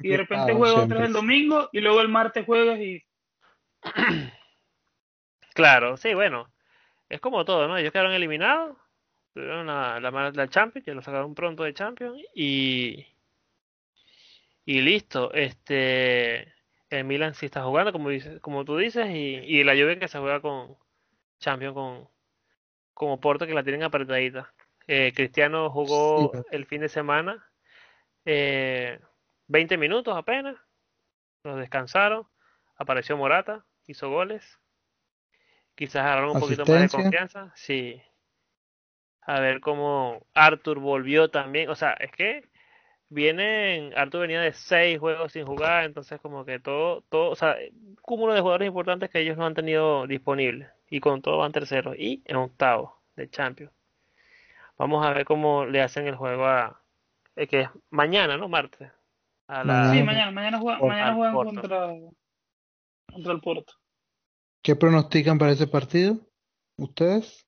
y 0.01 0.09
de 0.09 0.17
repente 0.17 0.53
juegas 0.53 0.75
siempre. 0.75 0.97
otra 0.97 0.99
vez 0.99 1.07
el 1.07 1.13
domingo 1.13 1.69
y 1.71 1.79
luego 1.81 2.01
el 2.01 2.09
martes 2.09 2.45
juegas 2.45 2.79
y 2.79 3.01
Claro, 5.53 5.97
sí, 5.97 6.13
bueno, 6.13 6.51
es 7.09 7.21
como 7.21 7.45
todo, 7.45 7.67
¿no? 7.67 7.77
Ellos 7.77 7.91
quedaron 7.91 8.13
eliminados, 8.13 8.77
tuvieron 9.33 9.67
la, 9.67 9.99
la, 9.99 10.31
la 10.31 10.47
Champions, 10.47 10.85
que 10.85 10.93
lo 10.93 11.01
sacaron 11.01 11.35
pronto 11.35 11.63
de 11.63 11.73
Champions 11.73 12.21
y, 12.33 13.05
y 14.65 14.81
listo. 14.81 15.33
Este, 15.33 16.53
el 16.89 17.03
Milan 17.05 17.33
sí 17.33 17.45
está 17.47 17.63
jugando, 17.63 17.91
como 17.91 18.09
dices, 18.09 18.39
como 18.41 18.63
tú 18.65 18.77
dices, 18.77 19.07
y, 19.09 19.35
y 19.37 19.63
la 19.63 19.73
Juve 19.73 19.99
que 19.99 20.07
se 20.07 20.19
juega 20.19 20.41
con 20.41 20.77
Champions 21.39 21.73
con 21.73 22.07
como 22.93 23.19
Porto 23.19 23.47
que 23.47 23.53
la 23.55 23.63
tienen 23.63 23.83
apretadita. 23.83 24.53
Eh, 24.87 25.13
Cristiano 25.15 25.69
jugó 25.71 26.31
Sí. 26.33 26.39
el 26.51 26.65
fin 26.65 26.81
de 26.81 26.89
semana, 26.89 27.49
eh, 28.25 28.99
20 29.47 29.77
minutos 29.77 30.15
apenas, 30.15 30.55
los 31.43 31.57
descansaron, 31.57 32.27
apareció 32.77 33.17
Morata, 33.17 33.65
hizo 33.87 34.09
goles. 34.09 34.59
Quizás 35.75 36.03
agarraron 36.05 36.35
un 36.35 36.39
poquito 36.39 36.65
más 36.65 36.81
de 36.81 36.89
confianza. 36.89 37.51
Sí. 37.55 37.99
A 39.25 39.39
ver 39.39 39.59
cómo 39.61 40.25
Arthur 40.33 40.79
volvió 40.79 41.29
también. 41.29 41.69
O 41.69 41.75
sea, 41.75 41.93
es 41.93 42.11
que 42.11 42.43
vienen. 43.09 43.93
Arthur 43.97 44.21
venía 44.21 44.41
de 44.41 44.53
seis 44.53 44.99
juegos 44.99 45.31
sin 45.31 45.45
jugar. 45.45 45.85
Entonces, 45.85 46.19
como 46.21 46.45
que 46.45 46.59
todo. 46.59 47.01
todo 47.09 47.29
o 47.31 47.35
sea, 47.35 47.55
un 47.71 47.95
cúmulo 48.01 48.33
de 48.33 48.41
jugadores 48.41 48.67
importantes 48.67 49.09
que 49.09 49.19
ellos 49.21 49.37
no 49.37 49.45
han 49.45 49.53
tenido 49.55 50.07
disponibles. 50.07 50.69
Y 50.89 50.99
con 50.99 51.21
todo 51.21 51.37
van 51.39 51.51
terceros. 51.51 51.95
Y 51.97 52.21
en 52.25 52.35
octavo 52.37 53.01
de 53.15 53.29
Champions. 53.29 53.71
Vamos 54.77 55.05
a 55.05 55.11
ver 55.13 55.23
cómo 55.25 55.65
le 55.65 55.81
hacen 55.81 56.07
el 56.07 56.15
juego 56.15 56.45
a. 56.45 56.81
eh, 57.35 57.47
que 57.47 57.61
es 57.61 57.69
mañana, 57.89 58.37
¿no? 58.37 58.47
Martes. 58.49 58.91
A 59.47 59.63
la, 59.63 59.73
Mañana. 59.73 59.93
sí, 59.93 60.03
mañana, 60.03 60.31
mañana 60.31 60.59
juegan, 60.59 60.79
Por- 60.79 60.89
mañana 60.89 61.13
juegan 61.15 61.33
Porto. 61.33 61.51
contra, 61.61 61.87
contra 63.11 63.33
el 63.33 63.41
Porto. 63.41 63.73
¿Qué 64.63 64.75
pronostican 64.75 65.37
para 65.37 65.51
ese 65.51 65.67
partido? 65.67 66.17
¿Ustedes? 66.77 67.45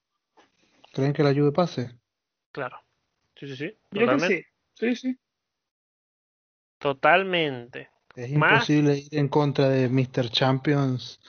¿Creen 0.95 1.11
que 1.11 1.23
la 1.23 1.33
Juve 1.33 1.51
pase? 1.51 1.91
Claro. 2.53 2.79
Sí, 3.37 3.47
sí, 3.49 3.57
sí. 3.57 3.65
Yo 3.91 4.05
creo 4.05 4.07
que 4.07 4.13
Totalmente. 4.15 4.47
sí, 4.75 4.95
sí, 4.95 4.95
sí. 4.95 5.19
Totalmente. 6.79 7.89
Es 8.15 8.31
Más- 8.31 8.53
imposible 8.69 8.97
ir 8.97 9.07
en 9.19 9.27
contra 9.27 9.67
de 9.67 9.89
Mr. 9.89 10.29
Champions 10.29 11.19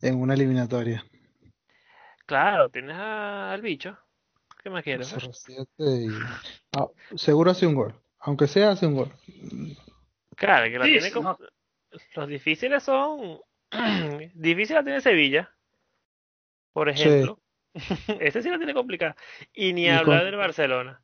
en 0.00 0.18
una 0.18 0.32
eliminatoria. 0.34 1.04
Claro, 2.24 2.70
tienes 2.70 2.96
a- 2.96 3.52
al 3.52 3.60
bicho. 3.60 3.98
¿Qué 4.62 4.70
más 4.70 4.82
quieres? 4.82 5.12
0-7 5.14 5.66
y... 5.78 6.08
Ah, 6.76 6.86
seguro 7.16 7.50
hace 7.50 7.66
un 7.66 7.74
gol. 7.74 7.94
Aunque 8.20 8.46
sea, 8.48 8.70
hace 8.70 8.86
un 8.86 8.94
gol. 8.96 9.12
Claro, 10.36 10.70
que 10.70 10.78
la 10.78 10.86
Sí, 10.86 10.92
tiene 10.92 11.12
como- 11.12 11.36
no. 11.38 11.98
Los 12.14 12.28
difíciles 12.28 12.82
son... 12.82 13.40
Difícil 14.34 14.74
la 14.76 14.82
tiene 14.84 15.00
Sevilla, 15.02 15.54
por 16.72 16.92
Sí. 16.94 17.02
ejemplo. 17.02 17.40
Ese 18.20 18.42
sí 18.42 18.50
la 18.50 18.58
tiene 18.58 18.74
complicada. 18.74 19.16
Y 19.54 19.72
ni 19.72 19.84
Y 19.84 19.88
hablar 19.88 20.20
con- 20.20 20.26
del 20.30 20.36
Barcelona. 20.36 21.02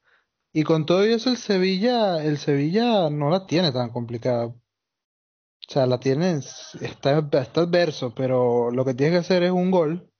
Y 0.55 0.65
con 0.65 0.85
todo 0.85 1.03
eso 1.05 1.31
el 1.31 1.37
Sevilla, 1.39 2.23
el 2.23 2.37
Sevilla 2.37 3.09
no 3.11 3.31
la 3.31 3.47
tiene 3.47 3.73
tan 3.73 3.91
complicada. 3.91 4.47
O 4.47 4.55
sea, 5.67 5.87
la 5.87 5.99
tiene, 5.99 6.39
está, 6.81 7.19
está 7.41 7.61
adverso, 7.63 8.15
pero 8.15 8.71
lo 8.71 8.85
que 8.85 8.93
tiene 8.95 9.13
que 9.13 9.19
hacer 9.19 9.43
es 9.45 9.51
un 9.51 9.71
gol. 9.71 10.11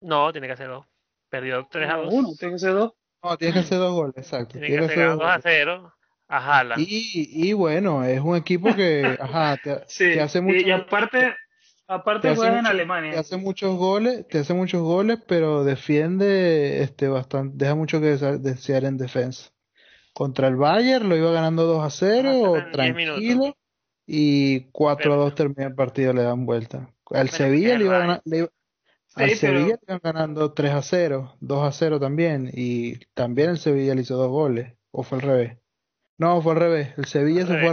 No, 0.00 0.30
tiene 0.30 0.46
que 0.46 0.52
hacer 0.52 0.68
dos. 0.68 0.86
Perdió 1.28 1.66
3 1.70 1.90
a 1.90 1.96
2. 1.96 2.12
Uno, 2.12 2.28
tiene 2.38 2.54
que 2.54 2.58
ser 2.60 2.74
dos. 2.74 2.92
No, 3.24 3.36
tiene 3.36 3.54
que 3.54 3.60
hacer 3.60 3.78
dos 3.78 3.94
goles, 3.94 4.14
exacto. 4.16 4.52
Tiene 4.52 4.66
Tiene 4.68 4.80
que 4.86 4.92
hacer 4.92 4.98
hacer 5.04 5.08
2 5.10 5.18
dos 5.18 5.28
a 5.28 5.40
0 5.40 5.94
a 6.28 6.58
Haaland. 6.58 6.84
Y, 6.86 7.48
y 7.48 7.52
bueno, 7.54 8.04
es 8.04 8.20
un 8.20 8.36
equipo 8.36 8.74
que, 8.76 9.16
ajá, 9.20 9.56
te, 9.56 9.82
Sí, 9.88 10.18
hace 10.20 10.38
y- 10.38 10.42
mucho 10.42 10.58
y, 10.68 10.70
aparte, 10.70 11.34
Aparte 11.88 12.34
juegas 12.34 12.46
en 12.56 12.62
mucho- 12.62 12.64
te 12.64 12.70
Alemania. 12.74 13.20
hace 13.20 13.36
muchos 13.36 13.76
goles, 13.76 14.26
te 14.28 14.38
hace 14.40 14.54
muchos 14.54 14.82
goles, 14.82 15.18
pero 15.26 15.62
defiende 15.64 16.82
este 16.82 17.08
bastante, 17.08 17.54
deja 17.56 17.74
mucho 17.74 18.00
que 18.00 18.16
desear 18.16 18.84
en 18.84 18.96
defensa. 18.96 19.50
Contra 20.12 20.48
el 20.48 20.56
Bayern 20.56 21.08
lo 21.08 21.16
iba 21.16 21.30
ganando 21.30 21.64
2 21.64 21.84
a 21.84 21.90
0, 21.90 22.56
Ajá, 22.56 22.66
en 22.66 22.72
10 22.72 22.94
minutos. 22.94 23.20
tranquilo, 23.22 23.56
y 24.06 24.60
4 24.72 25.12
a 25.12 25.16
Pero- 25.16 25.22
2 25.24 25.34
termina 25.34 25.66
el 25.66 25.74
partido, 25.74 26.12
le 26.12 26.22
dan 26.22 26.44
vuelta. 26.46 26.90
Al 27.10 27.28
Sevilla 27.30 27.78
le 27.78 27.84
iba, 27.84 28.20
le 28.24 28.38
iba- 28.38 28.48
Sí, 29.06 29.22
al 29.22 29.26
pero- 29.28 29.36
Sevilla 29.38 29.74
le 29.76 29.80
iban 29.86 30.00
ganando 30.02 30.52
3 30.52 30.72
a 30.72 30.82
0, 30.82 31.36
2 31.40 31.62
a 31.64 31.70
0 31.72 32.00
también, 32.00 32.50
y 32.52 32.96
también 33.14 33.50
el 33.50 33.58
Sevilla 33.58 33.94
le 33.94 34.02
hizo 34.02 34.16
dos 34.16 34.28
goles, 34.30 34.72
o 34.90 35.02
fue 35.04 35.18
al 35.18 35.22
revés. 35.22 35.58
No, 36.18 36.40
fue 36.42 36.54
al 36.54 36.58
revés, 36.60 36.94
el 36.96 37.04
Sevilla 37.04 37.42
Al 37.42 37.46
se 37.46 37.52
fue 37.52 37.72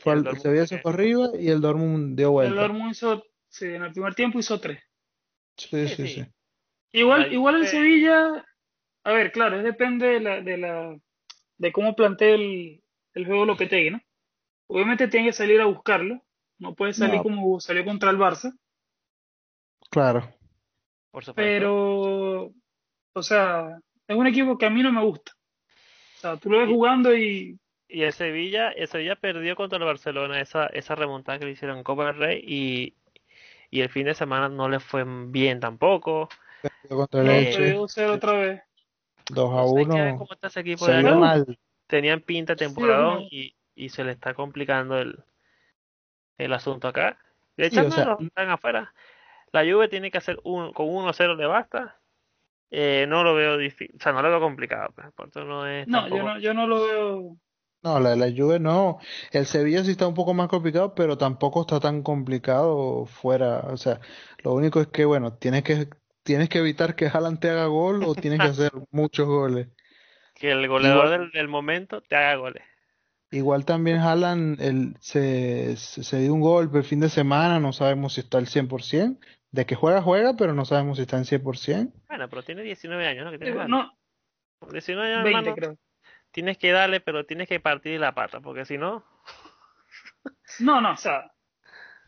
Fue 0.00 0.12
el 0.14 0.18
el 0.18 0.24
Dortmund 0.24 0.42
Sevilla 0.42 0.66
se 0.66 0.78
fue 0.78 0.92
arriba 0.92 1.28
y 1.38 1.48
el 1.48 1.60
Dortmund 1.60 2.16
dio 2.16 2.26
El 2.28 2.32
vuelta. 2.32 2.60
Dortmund 2.62 2.90
hizo, 2.92 3.24
sí, 3.48 3.66
en 3.66 3.82
el 3.84 3.92
primer 3.92 4.14
tiempo 4.14 4.38
hizo 4.38 4.60
tres. 4.60 4.82
Sí, 5.56 5.88
Sí, 5.88 6.08
sí. 6.08 6.24
Igual, 6.92 7.32
igual 7.32 7.56
el 7.56 7.68
Sevilla, 7.68 8.44
a 9.04 9.12
ver, 9.12 9.30
claro, 9.30 9.58
es 9.58 9.64
depende 9.64 10.06
de 10.06 10.20
la, 10.20 10.40
de 10.40 10.56
la, 10.58 10.96
de 11.58 11.72
cómo 11.72 11.94
plantee 11.94 12.34
el, 12.34 12.82
el 13.14 13.26
juego 13.26 13.44
Lopetegui, 13.44 13.90
¿no? 13.90 14.00
Obviamente 14.68 15.08
tiene 15.08 15.26
que 15.28 15.32
salir 15.32 15.60
a 15.60 15.66
buscarlo, 15.66 16.22
no 16.58 16.74
puede 16.74 16.92
salir 16.92 17.16
No. 17.16 17.22
como 17.22 17.60
salió 17.60 17.84
contra 17.84 18.10
el 18.10 18.18
Barça, 18.18 18.52
Claro. 19.90 20.20
Por 21.10 21.24
supuesto. 21.24 21.34
pero, 21.34 22.52
o 23.12 23.22
sea, 23.22 23.78
es 24.06 24.16
un 24.16 24.26
equipo 24.26 24.56
que 24.56 24.66
a 24.66 24.70
mí 24.70 24.82
no 24.82 24.92
me 24.92 25.02
gusta. 25.04 25.32
O 26.16 26.20
sea, 26.20 26.36
tú 26.36 26.50
lo 26.50 26.58
ves 26.58 26.68
jugando 26.68 27.16
y 27.16 27.58
Y 27.92 28.02
el 28.04 28.12
Sevilla, 28.12 28.70
el 28.70 28.86
Sevilla 28.88 29.16
perdió 29.16 29.56
contra 29.56 29.78
el 29.78 29.84
Barcelona 29.84 30.40
esa, 30.40 30.66
esa 30.68 30.94
remontada 30.94 31.38
que 31.38 31.44
le 31.46 31.50
hicieron 31.52 31.78
en 31.78 31.84
Copa 31.84 32.06
del 32.06 32.16
Rey 32.16 32.44
y, 32.46 32.94
y 33.70 33.80
el 33.80 33.88
fin 33.88 34.04
de 34.06 34.14
semana 34.14 34.48
no 34.48 34.68
le 34.68 34.78
fue 34.80 35.04
bien 35.06 35.58
tampoco. 35.60 36.28
Contra 36.88 37.20
el 37.20 37.26
no, 37.26 37.32
Eh, 37.32 37.48
Elche, 37.48 37.58
perdió 37.58 37.88
cero 37.88 38.12
otra 38.14 38.32
vez. 38.32 38.62
2 39.30 39.50
a 39.50 39.54
No 39.56 39.68
sé 39.68 39.74
qué- 39.74 40.02
1. 40.10 40.18
cómo 40.18 40.32
está 40.32 40.46
ese 40.48 40.60
equipo 40.60 40.84
Se 40.86 40.92
de 40.92 40.98
vio 41.00 41.08
acá. 41.10 41.18
mal. 41.18 41.58
Tenían 41.86 42.20
pinta 42.20 42.54
temporadón 42.56 43.14
no. 43.22 43.28
y, 43.30 43.54
y 43.74 43.88
se 43.88 44.04
le 44.04 44.12
está 44.12 44.34
complicando 44.34 44.98
el, 44.98 45.18
el 46.38 46.52
asunto 46.52 46.88
acá. 46.88 47.18
De 47.56 47.70
Sí, 47.70 47.78
hecho, 47.78 47.88
o 47.88 47.90
sea, 47.90 48.04
no, 48.04 48.18
están 48.20 48.50
afuera. 48.50 48.92
La 49.52 49.62
Juve 49.64 49.88
tiene 49.88 50.10
que 50.10 50.18
hacer 50.18 50.38
un, 50.44 50.72
con 50.72 50.86
1-0 50.86 51.36
le 51.36 51.46
basta. 51.46 51.96
Eh, 52.70 53.04
no 53.08 53.24
lo 53.24 53.34
veo 53.34 53.56
difícil, 53.56 53.96
o 53.98 54.00
sea, 54.00 54.12
no 54.12 54.22
lo 54.22 54.30
veo 54.30 54.40
complicado. 54.40 54.92
Pues, 54.94 55.12
por 55.12 55.28
eso 55.28 55.44
no 55.44 55.66
es 55.66 55.88
No, 55.88 56.02
yo 56.04 56.08
tampoco- 56.16 56.28
no, 56.34 56.38
yo 56.38 56.54
no 56.54 56.66
lo 56.68 56.82
veo. 56.84 57.36
No, 57.82 57.98
la 57.98 58.10
de 58.10 58.16
la 58.16 58.26
Juve 58.30 58.58
no. 58.60 58.98
El 59.32 59.46
Sevilla 59.46 59.82
sí 59.84 59.92
está 59.92 60.06
un 60.06 60.14
poco 60.14 60.34
más 60.34 60.48
complicado, 60.48 60.94
pero 60.94 61.16
tampoco 61.16 61.62
está 61.62 61.80
tan 61.80 62.02
complicado 62.02 63.06
fuera. 63.06 63.60
O 63.70 63.76
sea, 63.78 64.00
lo 64.44 64.52
único 64.52 64.80
es 64.80 64.88
que, 64.88 65.04
bueno, 65.06 65.32
tienes 65.34 65.62
que, 65.62 65.88
tienes 66.22 66.48
que 66.50 66.58
evitar 66.58 66.94
que 66.94 67.06
Haaland 67.06 67.40
te 67.40 67.48
haga 67.50 67.66
gol 67.66 68.02
o 68.04 68.14
tienes 68.14 68.38
que 68.40 68.46
hacer 68.48 68.70
muchos 68.90 69.26
goles. 69.26 69.68
que 70.34 70.50
el 70.50 70.68
goleador 70.68 71.06
Igual- 71.06 71.20
del, 71.20 71.30
del 71.32 71.48
momento 71.48 72.02
te 72.02 72.16
haga 72.16 72.36
goles. 72.36 72.62
Igual 73.32 73.64
también 73.64 73.98
Haaland 73.98 74.60
el, 74.60 74.96
se, 75.00 75.76
se, 75.76 76.02
se 76.02 76.18
dio 76.18 76.34
un 76.34 76.40
golpe 76.40 76.78
el 76.78 76.84
fin 76.84 76.98
de 76.98 77.08
semana, 77.08 77.60
no 77.60 77.72
sabemos 77.72 78.14
si 78.14 78.20
está 78.22 78.38
al 78.38 78.46
100%. 78.46 79.18
De 79.52 79.66
que 79.66 79.74
juega, 79.74 80.02
juega, 80.02 80.34
pero 80.36 80.52
no 80.52 80.64
sabemos 80.64 80.96
si 80.98 81.02
está 81.02 81.16
en 81.16 81.24
100%. 81.24 81.92
Bueno, 82.08 82.28
pero 82.28 82.42
tiene 82.42 82.62
19 82.62 83.06
años, 83.06 83.24
¿no? 83.24 83.30
Que 83.30 83.38
tiene 83.38 83.68
no, 83.68 83.92
19 84.70 85.12
años, 85.12 85.24
20 85.24 85.38
hermano, 85.38 85.54
creo. 85.56 85.76
Tienes 86.30 86.58
que 86.58 86.72
darle, 86.72 87.00
pero 87.00 87.26
tienes 87.26 87.48
que 87.48 87.60
partir 87.60 87.98
la 88.00 88.14
pata, 88.14 88.40
porque 88.40 88.64
si 88.64 88.78
no, 88.78 89.04
No, 90.60 90.80
no, 90.80 90.92
o 90.92 90.96
sea, 90.96 91.30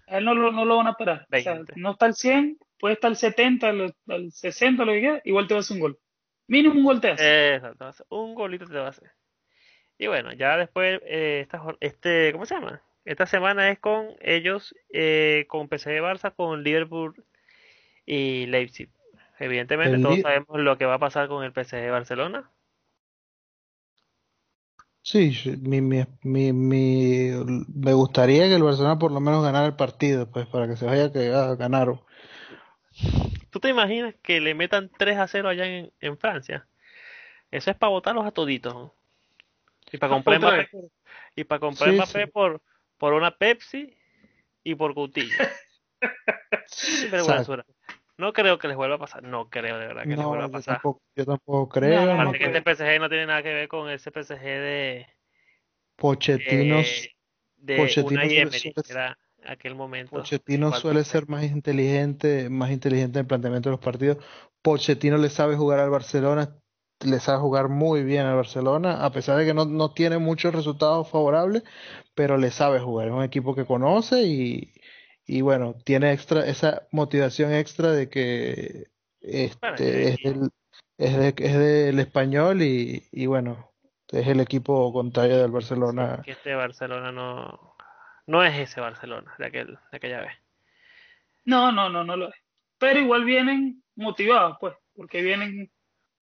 a 0.06 0.18
él 0.18 0.24
no 0.24 0.34
lo, 0.34 0.52
no 0.52 0.64
lo 0.64 0.76
van 0.76 0.88
a 0.88 0.94
parar. 0.94 1.26
O 1.32 1.40
sea, 1.40 1.54
20. 1.54 1.74
no 1.76 1.92
está 1.92 2.06
al 2.06 2.14
100, 2.14 2.58
puede 2.78 2.94
estar 2.94 3.08
al 3.08 3.16
70, 3.16 3.68
al, 3.68 3.94
al 4.08 4.32
60, 4.32 4.84
lo 4.84 4.92
que 4.92 5.00
quiera, 5.00 5.20
igual 5.24 5.46
te 5.46 5.54
va 5.54 5.58
a 5.58 5.60
hacer 5.60 5.76
un 5.76 5.80
gol. 5.80 5.98
Mínimo 6.48 6.74
un 6.74 6.84
gol 6.84 7.00
te 7.00 7.10
hace. 7.10 7.54
exacto, 7.54 7.90
un 8.10 8.34
golito 8.34 8.66
te 8.66 8.74
va 8.74 8.86
a 8.86 8.90
hacer. 8.90 9.10
Y 9.98 10.08
bueno, 10.08 10.32
ya 10.32 10.56
después, 10.56 11.00
eh, 11.04 11.40
esta, 11.42 11.62
este, 11.80 12.32
¿cómo 12.32 12.46
se 12.46 12.54
llama? 12.54 12.82
Esta 13.04 13.26
semana 13.26 13.70
es 13.70 13.78
con 13.78 14.10
ellos, 14.20 14.74
eh, 14.92 15.46
con 15.48 15.68
PSG 15.68 16.00
Barça, 16.00 16.34
con 16.34 16.62
Liverpool 16.62 17.14
y 18.04 18.46
Leipzig. 18.46 18.90
Evidentemente, 19.38 19.96
El 19.96 20.02
todos 20.02 20.20
sabemos 20.20 20.60
lo 20.60 20.78
que 20.78 20.86
va 20.86 20.94
a 20.94 20.98
pasar 20.98 21.28
con 21.28 21.44
el 21.44 21.52
PSG 21.52 21.90
Barcelona. 21.90 22.50
Sí, 25.04 25.32
mi, 25.60 25.80
mi, 25.80 26.04
mi, 26.22 26.52
mi- 26.52 27.30
me 27.74 27.92
gustaría 27.94 28.46
que 28.48 28.54
el 28.54 28.62
Barcelona 28.64 28.98
por 28.98 29.12
lo 29.12 29.20
menos 29.20 29.42
ganara 29.44 29.66
el 29.66 29.76
partido, 29.76 30.30
pues, 30.30 30.46
para 30.46 30.66
que 30.68 30.76
se 30.76 30.86
vaya 30.86 31.12
que 31.12 31.32
ah, 31.34 31.54
ganaron. 31.56 32.00
¿Tú 33.50 33.60
te 33.60 33.68
imaginas 33.68 34.14
que 34.22 34.40
le 34.40 34.54
metan 34.54 34.90
3 34.96 35.18
a 35.18 35.28
0 35.28 35.48
allá 35.48 35.66
en, 35.66 35.92
en 36.00 36.18
Francia? 36.18 36.66
Eso 37.50 37.70
es 37.70 37.76
para 37.76 37.90
botarlos 37.90 38.26
a 38.26 38.32
toditos. 38.32 38.74
¿no? 38.74 38.94
Y 39.92 39.98
para 39.98 40.10
comprar 40.10 40.38
Mbappé, 40.40 40.70
y 41.36 41.44
para 41.44 41.60
comprar 41.60 41.92
Sí, 41.92 41.94
Mbappé 41.94 42.26
sí. 42.26 42.32
por, 42.32 42.62
por 42.98 43.12
una 43.14 43.36
Pepsi 43.36 43.96
y 44.64 44.74
por 44.74 44.94
Coutinho. 44.94 45.40
Vergüenzura. 47.10 47.64
No 48.18 48.32
creo 48.32 48.58
que 48.58 48.68
les 48.68 48.76
vuelva 48.76 48.96
a 48.96 48.98
pasar. 48.98 49.22
No 49.22 49.48
creo 49.48 49.78
de 49.78 49.86
verdad 49.86 50.02
que 50.02 50.16
les 50.16 50.26
vuelva 50.26 50.44
a 50.44 50.48
yo 50.48 50.52
pasar. 50.52 50.74
tampoco, 50.76 51.02
yo 51.16 51.24
tampoco 51.26 51.68
creo. 51.68 52.06
No, 52.06 52.12
Aparte 52.12 52.38
que 52.38 52.44
creo. 52.44 52.48
este 52.56 52.62
PSG 52.62 53.00
no 53.00 53.08
tiene 53.08 53.26
nada 53.26 53.42
que 53.42 53.52
ver 53.54 53.68
con 53.68 53.90
ese 53.90 54.10
PSG 54.10 54.40
de, 54.42 55.06
Pochettino, 55.96 56.80
eh, 56.80 57.10
de 57.56 57.76
Pochettino 57.76 58.28
suele- 58.28 58.72
que 58.72 58.92
era 58.92 59.18
aquel 59.46 59.74
momento. 59.74 60.16
Pochettino 60.18 60.72
suele 60.72 61.04
ser 61.04 61.28
más 61.28 61.44
inteligente, 61.44 62.48
más 62.50 62.70
inteligente 62.70 63.18
en 63.18 63.24
el 63.24 63.26
planteamiento 63.28 63.70
de 63.70 63.76
los 63.76 63.84
partidos. 63.84 64.18
Pochettino 64.62 65.16
le 65.16 65.28
sabe 65.30 65.56
jugar 65.56 65.80
al 65.80 65.90
Barcelona, 65.90 66.56
le 67.04 67.18
sabe 67.20 67.38
jugar 67.40 67.68
muy 67.68 68.02
bien 68.04 68.26
al 68.26 68.36
Barcelona, 68.36 69.04
a 69.04 69.10
pesar 69.12 69.36
de 69.38 69.46
que 69.46 69.54
no, 69.54 69.64
no 69.64 69.92
tiene 69.92 70.18
muchos 70.18 70.54
resultados 70.54 71.08
favorables, 71.08 71.62
pero 72.14 72.36
le 72.36 72.50
sabe 72.50 72.80
jugar. 72.80 73.08
Es 73.08 73.14
un 73.14 73.22
equipo 73.22 73.54
que 73.54 73.64
conoce 73.64 74.22
y, 74.22 74.72
y 75.26 75.40
bueno, 75.40 75.74
tiene 75.84 76.12
extra, 76.12 76.46
esa 76.46 76.82
motivación 76.90 77.52
extra 77.52 77.90
de 77.92 78.08
que 78.08 78.88
Bueno, 79.60 79.76
este 79.76 80.08
es 80.08 80.22
del, 80.22 80.50
es 80.98 81.16
de- 81.16 81.34
es 81.46 81.56
del 81.58 81.98
español 82.00 82.62
y, 82.62 83.06
y 83.12 83.26
bueno, 83.26 83.72
es 84.08 84.26
el 84.26 84.40
equipo 84.40 84.92
contrario 84.92 85.38
del 85.38 85.50
Barcelona. 85.50 86.22
que 86.24 86.32
este 86.32 86.54
Barcelona 86.54 87.12
no, 87.12 87.76
no 88.26 88.44
es 88.44 88.58
ese 88.58 88.80
Barcelona 88.80 89.32
de, 89.38 89.46
aquel, 89.46 89.78
de 89.90 89.96
aquella 89.96 90.20
vez. 90.20 90.32
No, 91.44 91.72
no, 91.72 91.88
no, 91.88 92.04
no 92.04 92.16
lo 92.16 92.28
es. 92.28 92.34
Pero 92.78 93.00
igual 93.00 93.24
vienen 93.24 93.82
motivados, 93.96 94.56
pues, 94.60 94.74
porque 94.94 95.22
vienen, 95.22 95.70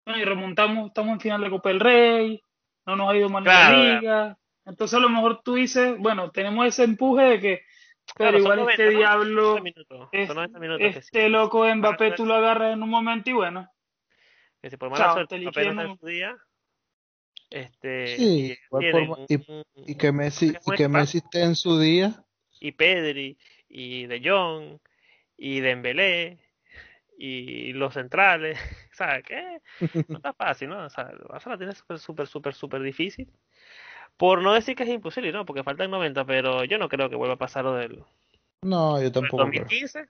bueno, 0.05 0.19
y 0.19 0.25
remontamos, 0.25 0.87
estamos 0.87 1.13
en 1.13 1.19
final 1.19 1.41
de 1.41 1.49
Copa 1.49 1.69
del 1.69 1.79
Rey, 1.79 2.41
no 2.85 2.95
nos 2.95 3.09
ha 3.11 3.15
ido 3.15 3.29
mal 3.29 3.43
en 3.43 3.45
Claro, 3.45 3.77
la 3.77 3.83
claro. 3.83 3.99
liga. 4.01 4.37
Entonces 4.65 4.97
a 4.97 5.01
lo 5.01 5.09
mejor 5.09 5.41
tú 5.43 5.55
dices, 5.55 5.95
bueno, 5.99 6.31
tenemos 6.31 6.65
ese 6.67 6.83
empuje 6.83 7.23
de 7.23 7.39
que, 7.39 7.61
pero 8.15 8.31
Claro, 8.31 8.37
igual 8.39 8.59
90, 8.59 8.71
este 8.71 8.85
¿no? 8.93 8.99
diablo, 8.99 9.41
90 9.41 9.63
minutos. 9.63 10.09
es- 10.11 10.27
Son 10.27 10.35
90 10.35 10.59
minutos 10.59 10.87
que 10.87 10.93
sí. 10.93 10.99
este 10.99 11.29
loco 11.29 11.63
de 11.63 11.75
Mbappé 11.75 12.11
tú 12.11 12.25
lo 12.25 12.35
agarras 12.35 12.73
en 12.73 12.83
un 12.83 12.89
momento 12.89 13.29
y 13.29 13.33
bueno, 13.33 13.69
Que 14.61 14.69
si 14.69 14.77
por 14.77 14.89
mala 14.89 15.05
Chao, 15.05 15.13
suerte 15.15 15.35
te 15.37 15.41
Mbappé 15.41 15.73
no 15.73 15.81
en 15.81 15.97
su 15.99 16.05
día, 16.05 16.37
este, 17.49 18.17
Sí, 18.17 18.57
y- 18.79 18.85
un- 18.85 19.63
Y 19.87 19.95
que 19.95 20.11
Messi, 20.11 20.53
y 20.65 20.75
que. 20.75 20.87
Messi 20.87 21.17
esté 21.19 21.43
en 21.43 21.55
su 21.55 21.79
día. 21.79 22.23
y 22.59 22.73
Pedri, 22.73 23.37
y 23.69 24.05
De 24.05 24.21
Jong, 24.23 24.79
y 25.37 25.61
Dembélé, 25.61 26.39
y 27.17 27.73
los 27.73 27.93
centrales, 27.93 28.59
¿sabes 28.91 29.23
qué? 29.23 29.61
No 30.09 30.17
está 30.17 30.33
fácil, 30.33 30.69
¿no? 30.69 30.85
O 30.85 30.89
sea, 30.89 31.09
el 31.11 31.19
Barça 31.19 31.47
la 31.49 31.57
tiene 31.57 31.73
súper, 31.73 31.99
súper, 31.99 32.27
súper, 32.27 32.53
súper 32.53 32.81
difícil. 32.81 33.31
Por 34.19 34.41
no 34.41 34.53
decir 34.53 34.75
que 34.75 34.83
es 34.83 34.89
imposible, 34.89 35.31
¿no? 35.31 35.45
Porque 35.45 35.63
faltan 35.63 35.89
90, 35.91 36.25
pero 36.25 36.65
yo 36.65 36.77
no 36.77 36.89
creo 36.89 37.09
que 37.09 37.15
vuelva 37.15 37.35
a 37.35 37.37
pasar 37.37 37.63
lo 37.63 37.75
del, 37.75 38.03
No, 38.61 39.01
yo 39.01 39.09
tampoco 39.13 39.45
creo. 39.49 39.61
2015, 39.63 40.09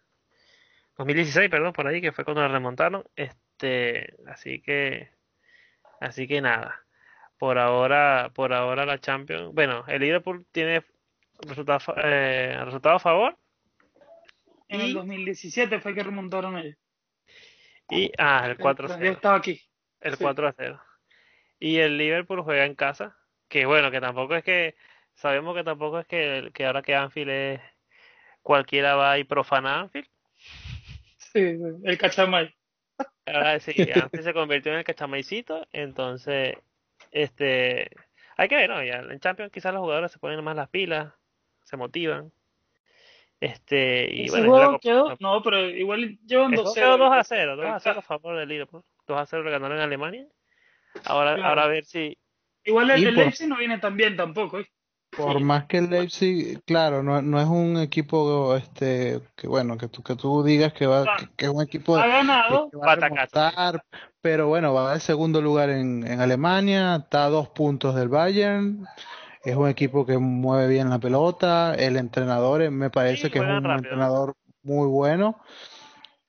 2016, 0.98 1.48
perdón, 1.48 1.74
por 1.74 1.86
ahí, 1.86 2.02
que 2.02 2.12
fue 2.12 2.26
cuando 2.26 2.42
la 2.42 2.48
remontaron. 2.48 3.04
Este, 3.16 4.16
así 4.26 4.62
que, 4.62 5.12
así 6.02 6.28
que 6.28 6.42
nada. 6.42 6.84
Por 7.38 7.60
ahora, 7.60 8.32
por 8.34 8.52
ahora 8.52 8.84
la 8.84 9.00
Champions, 9.00 9.54
bueno, 9.54 9.84
el 9.88 10.02
Liverpool 10.02 10.44
tiene 10.52 10.84
resultado, 11.48 11.80
eh, 12.04 12.60
resultado 12.66 12.96
a 12.96 13.00
favor 13.00 13.38
en 14.70 14.82
Y- 14.82 14.84
el 14.86 14.94
2017 14.96 15.80
fue 15.82 15.94
que 15.94 16.02
remontaron 16.04 16.58
ellos. 16.58 16.78
y, 17.92 18.12
ah, 18.18 18.48
el 18.50 18.58
4 18.58 18.88
a 18.88 18.90
Yo 18.90 18.96
0, 18.98 19.12
estaba 19.14 19.38
aquí. 19.38 19.62
el 20.02 20.16
sí. 20.16 20.24
4 20.24 20.48
a 20.48 20.54
0. 20.58 20.82
Y 21.60 21.78
el 21.78 21.98
Liverpool 21.98 22.42
juega 22.42 22.66
en 22.66 22.74
casa, 22.76 23.16
que 23.50 23.66
bueno, 23.66 23.92
que 23.92 24.00
tampoco 24.00 24.36
es 24.36 24.44
que, 24.44 24.76
sabemos 25.16 25.56
que 25.56 25.64
tampoco 25.64 26.00
es 26.00 26.08
que, 26.08 26.52
que 26.54 26.66
ahora 26.66 26.82
que 26.82 26.96
Anfield 26.96 27.30
es, 27.30 27.62
cualquiera 28.42 28.96
va 28.96 29.18
y 29.20 29.24
profana 29.26 29.82
Anfield. 29.82 30.08
Sí, 31.18 31.58
el 31.84 31.98
cachamay. 31.98 32.54
Ahora 33.26 33.60
sí, 33.60 33.74
antes 33.94 34.24
se 34.24 34.34
convirtió 34.34 34.72
en 34.72 34.80
el 34.80 34.84
cachamaicito, 34.84 35.68
entonces, 35.72 36.56
este, 37.12 37.90
hay 38.38 38.48
que 38.48 38.56
ver, 38.56 38.70
¿no? 38.70 38.84
Ya 38.84 39.00
en 39.00 39.20
Champions 39.20 39.52
quizás 39.52 39.74
los 39.74 39.82
jugadores 39.82 40.12
se 40.12 40.20
ponen 40.20 40.44
más 40.44 40.56
las 40.56 40.70
pilas, 40.70 41.14
se 41.64 41.78
motivan, 41.78 42.32
Este, 43.40 44.10
y 44.14 44.26
Ese 44.26 44.32
bueno, 44.32 44.54
juego 44.54 44.80
quedó, 44.80 45.18
no, 45.20 45.42
pero 45.44 45.70
igual 45.70 46.18
llevan 46.26 46.54
el 46.54 46.60
juego 46.60 46.72
2-0. 46.72 46.74
quedó 46.76 46.98
2 46.98 47.12
a 47.14 47.24
0, 47.24 47.56
2 47.56 47.66
a 47.66 47.70
Acá. 47.70 47.80
0 47.80 48.00
a 48.00 48.02
favor 48.02 48.38
del 48.38 48.50
Liverpool. 48.50 48.84
2 49.08 49.18
a 49.18 49.26
0 49.26 49.44
le 49.44 49.52
ganaron 49.52 49.78
en 49.78 49.84
Alemania. 49.84 50.28
Ahora, 51.06 51.36
Claro. 51.36 51.50
ahora 51.50 51.64
a 51.64 51.68
ver 51.68 51.86
si. 51.86 52.18
Igual 52.66 52.92
el, 52.92 53.08
el 53.08 53.16
por- 53.16 53.24
Leipzig 53.24 53.48
no 53.48 53.58
viene 53.58 53.78
tan 53.80 53.96
bien 53.98 54.16
tampoco, 54.16 54.60
¿eh? 54.60 54.68
Por 55.16 55.40
más 55.42 55.66
que 55.66 55.80
el 55.80 55.90
Leipzig, 55.90 56.62
claro, 56.66 57.04
no, 57.04 57.22
no 57.22 57.42
es 57.42 57.48
un 57.48 57.78
equipo 57.78 58.56
este 58.56 59.20
que 59.36 59.48
bueno, 59.48 59.78
que 59.78 59.90
tú, 59.90 60.02
que 60.02 60.16
tú 60.16 60.44
digas 60.44 60.72
que 60.72 60.86
va, 60.88 61.18
que, 61.18 61.28
que 61.36 61.46
es 61.46 61.52
un 61.52 61.62
equipo 61.62 61.98
Ha 61.98 62.08
ganado, 62.08 62.70
que 62.70 62.78
va 62.78 62.94
a 62.94 62.96
remontar, 62.96 63.84
pero 64.22 64.48
bueno, 64.48 64.74
va 64.74 64.94
al 64.94 65.02
segundo 65.02 65.42
lugar 65.42 65.72
en, 65.72 66.06
en 66.08 66.22
Alemania, 66.22 66.96
está 67.04 67.26
a 67.26 67.30
dos 67.30 67.50
puntos 67.50 67.96
del 67.96 68.08
Bayern, 68.08 68.86
es 69.44 69.56
un 69.58 69.68
equipo 69.68 70.06
que 70.06 70.18
mueve 70.18 70.68
bien 70.68 70.90
la 70.90 71.00
pelota, 71.00 71.74
el 71.76 71.98
entrenador 71.98 72.62
eh, 72.62 72.70
me 72.70 72.90
parece 72.90 73.24
Sí, 73.28 73.30
que 73.32 73.40
es 73.40 73.46
un 73.46 73.64
rápido. 73.64 73.76
entrenador 73.78 74.36
muy 74.64 74.88
bueno, 74.88 75.40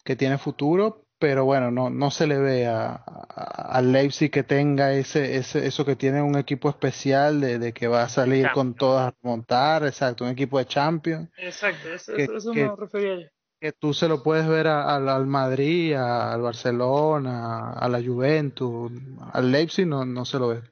que 0.04 0.16
tiene 0.16 0.38
futuro, 0.38 1.04
pero 1.20 1.44
bueno, 1.44 1.70
no, 1.70 1.90
no 1.90 2.10
se 2.10 2.26
le 2.26 2.38
ve 2.38 2.66
a, 2.66 2.94
a- 2.94 3.68
al 3.76 3.92
Leipzig 3.92 4.30
que 4.32 4.42
tenga 4.42 4.92
ese, 4.94 5.36
ese, 5.36 5.66
eso 5.66 5.84
que 5.84 5.94
tiene 5.94 6.22
un 6.22 6.36
equipo 6.36 6.68
especial 6.68 7.40
de, 7.40 7.58
de 7.60 7.72
que 7.72 7.86
va 7.86 8.02
a 8.02 8.08
salir 8.08 8.50
con 8.50 8.74
todas 8.74 9.08
a 9.12 9.14
remontar, 9.22 9.84
exacto, 9.86 10.24
un 10.24 10.30
equipo 10.30 10.58
de 10.58 10.66
Champions 10.66 11.28
exacto, 11.36 11.92
eso, 11.92 12.14
que- 12.16 12.24
eso, 12.24 12.52
que- 12.52 12.64
me 12.64 12.74
refería 12.76 13.20
yo. 13.20 13.28
que 13.60 13.72
tú 13.72 13.92
se 13.94 14.08
lo 14.08 14.22
puedes 14.22 14.48
ver 14.48 14.66
a- 14.66 14.96
al, 14.96 15.08
al 15.08 15.26
Madrid, 15.26 15.94
al 15.94 16.40
Barcelona, 16.40 17.72
a 17.74 17.88
la 17.88 18.02
Juventus, 18.02 18.90
al 19.32 19.52
Leipzig 19.52 19.86
no, 19.86 20.04
no 20.04 20.24
se 20.24 20.38
lo 20.38 20.48
ve. 20.48 20.62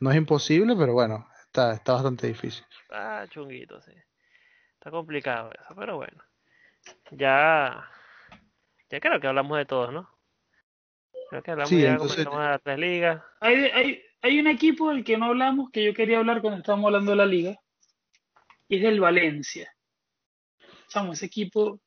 No 0.00 0.10
es 0.12 0.16
imposible, 0.16 0.76
pero 0.76 0.92
bueno, 0.92 1.26
está, 1.46 1.72
está 1.74 1.94
bastante 1.94 2.28
difícil. 2.28 2.64
Está 2.82 3.26
chunguito, 3.28 3.80
sí. 3.82 3.92
Está 4.74 4.92
complicado 4.92 5.50
eso, 5.52 5.74
pero 5.76 5.96
bueno. 5.96 6.22
Ya. 7.10 7.84
Ya 8.90 9.00
creo 9.00 9.20
que 9.20 9.26
hablamos 9.26 9.58
de 9.58 9.66
todo, 9.66 9.90
¿no? 9.92 10.10
Creo 11.30 11.42
que 11.42 11.50
hablamos 11.50 11.68
Sí, 11.68 11.80
ya, 11.82 11.92
entonces- 11.92 12.24
comentamos 12.24 12.40
de 12.42 12.50
las 12.50 12.62
tres 12.62 12.78
ligas. 12.78 13.22
Hay, 13.40 13.54
hay, 13.56 14.02
hay 14.22 14.40
un 14.40 14.46
equipo 14.46 14.90
del 14.90 15.04
que 15.04 15.18
no 15.18 15.26
hablamos 15.26 15.70
que 15.70 15.84
yo 15.84 15.92
quería 15.94 16.18
hablar 16.18 16.40
cuando 16.40 16.60
estábamos 16.60 16.86
hablando 16.86 17.10
de 17.12 17.16
la 17.16 17.26
liga, 17.26 17.56
y 18.68 18.76
es 18.76 18.82
del 18.82 19.00
Valencia. 19.00 19.70
Chamo, 20.88 21.12
ese 21.12 21.26
equipo, 21.26 21.80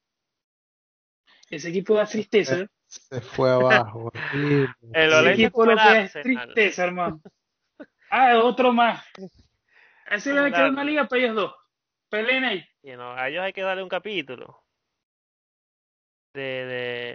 ese 1.50 1.70
equipo 1.70 1.96
da 1.96 2.06
tristeza. 2.06 2.60
¿eh? 2.60 2.68
Se 2.86 3.22
fue 3.22 3.50
abajo. 3.50 4.12
El 4.94 5.12
Ese 5.12 5.32
equipo 5.32 5.66
lo 5.66 5.76
que 5.76 6.02
es 6.02 6.14
tristeza, 6.14 6.84
hermano. 6.84 7.22
Ah, 8.10 8.38
otro 8.44 8.74
más. 8.74 9.04
A 10.06 10.16
ese 10.16 10.34
le 10.34 10.42
Como 10.42 10.52
queda 10.52 10.66
el 10.66 10.72
una 10.74 10.84
liga 10.84 11.08
para 11.08 11.22
ellos 11.22 11.36
dos. 11.36 11.56
Peleen 12.10 12.44
ahí. 12.44 12.66
Y 12.84 12.92
no, 12.92 13.14
a 13.14 13.30
ellos 13.30 13.42
hay 13.44 13.54
que 13.54 13.62
darle 13.62 13.82
un 13.84 13.90
capítulo 13.90 14.61
de, 16.34 16.42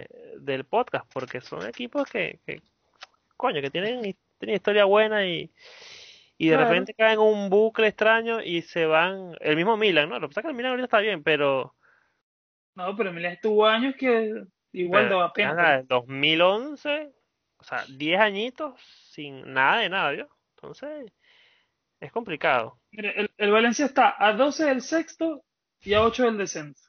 de, 0.07 0.35
del 0.39 0.65
podcast, 0.65 1.11
porque 1.13 1.41
son 1.41 1.67
equipos 1.67 2.09
que, 2.09 2.39
que 2.45 2.61
coño, 3.37 3.61
que 3.61 3.71
tienen, 3.71 4.01
tienen 4.39 4.55
historia 4.55 4.85
buena 4.85 5.25
y, 5.27 5.51
y 6.37 6.49
de 6.49 6.57
Claro. 6.57 6.69
repente 6.69 6.93
caen 6.93 7.13
en 7.13 7.19
un 7.19 7.49
bucle 7.49 7.87
extraño 7.87 8.41
y 8.41 8.61
se 8.63 8.85
van. 8.85 9.35
El 9.41 9.55
mismo 9.55 9.77
Milan, 9.77 10.09
¿no? 10.09 10.19
Lo 10.19 10.27
que 10.29 10.33
pasa 10.35 10.41
es 10.41 10.45
que 10.45 10.49
el 10.51 10.55
Milan 10.57 10.71
ahorita 10.71 10.85
está 10.85 10.99
bien, 10.99 11.23
pero. 11.23 11.75
No, 12.75 12.95
pero 12.95 13.11
Milan 13.11 13.33
estuvo 13.33 13.65
años 13.65 13.95
que 13.97 14.43
igual 14.71 15.05
pero 15.05 15.17
daba 15.17 15.33
pena. 15.33 15.53
nada, 15.53 15.79
en 15.79 15.87
2011, 15.87 17.11
o 17.57 17.63
sea, 17.63 17.85
10 17.89 18.19
añitos 18.19 18.79
sin 19.11 19.53
nada 19.53 19.79
de 19.79 19.89
nada, 19.89 20.11
¿vio? 20.11 20.29
Entonces, 20.55 21.11
es 21.99 22.11
complicado. 22.11 22.79
El, 22.91 23.31
el 23.37 23.51
Valencia 23.51 23.85
está 23.85 24.15
a 24.17 24.33
12 24.33 24.65
del 24.65 24.81
sexto 24.81 25.45
y 25.81 25.93
a 25.93 26.03
8 26.03 26.25
del 26.25 26.37
descenso. 26.37 26.86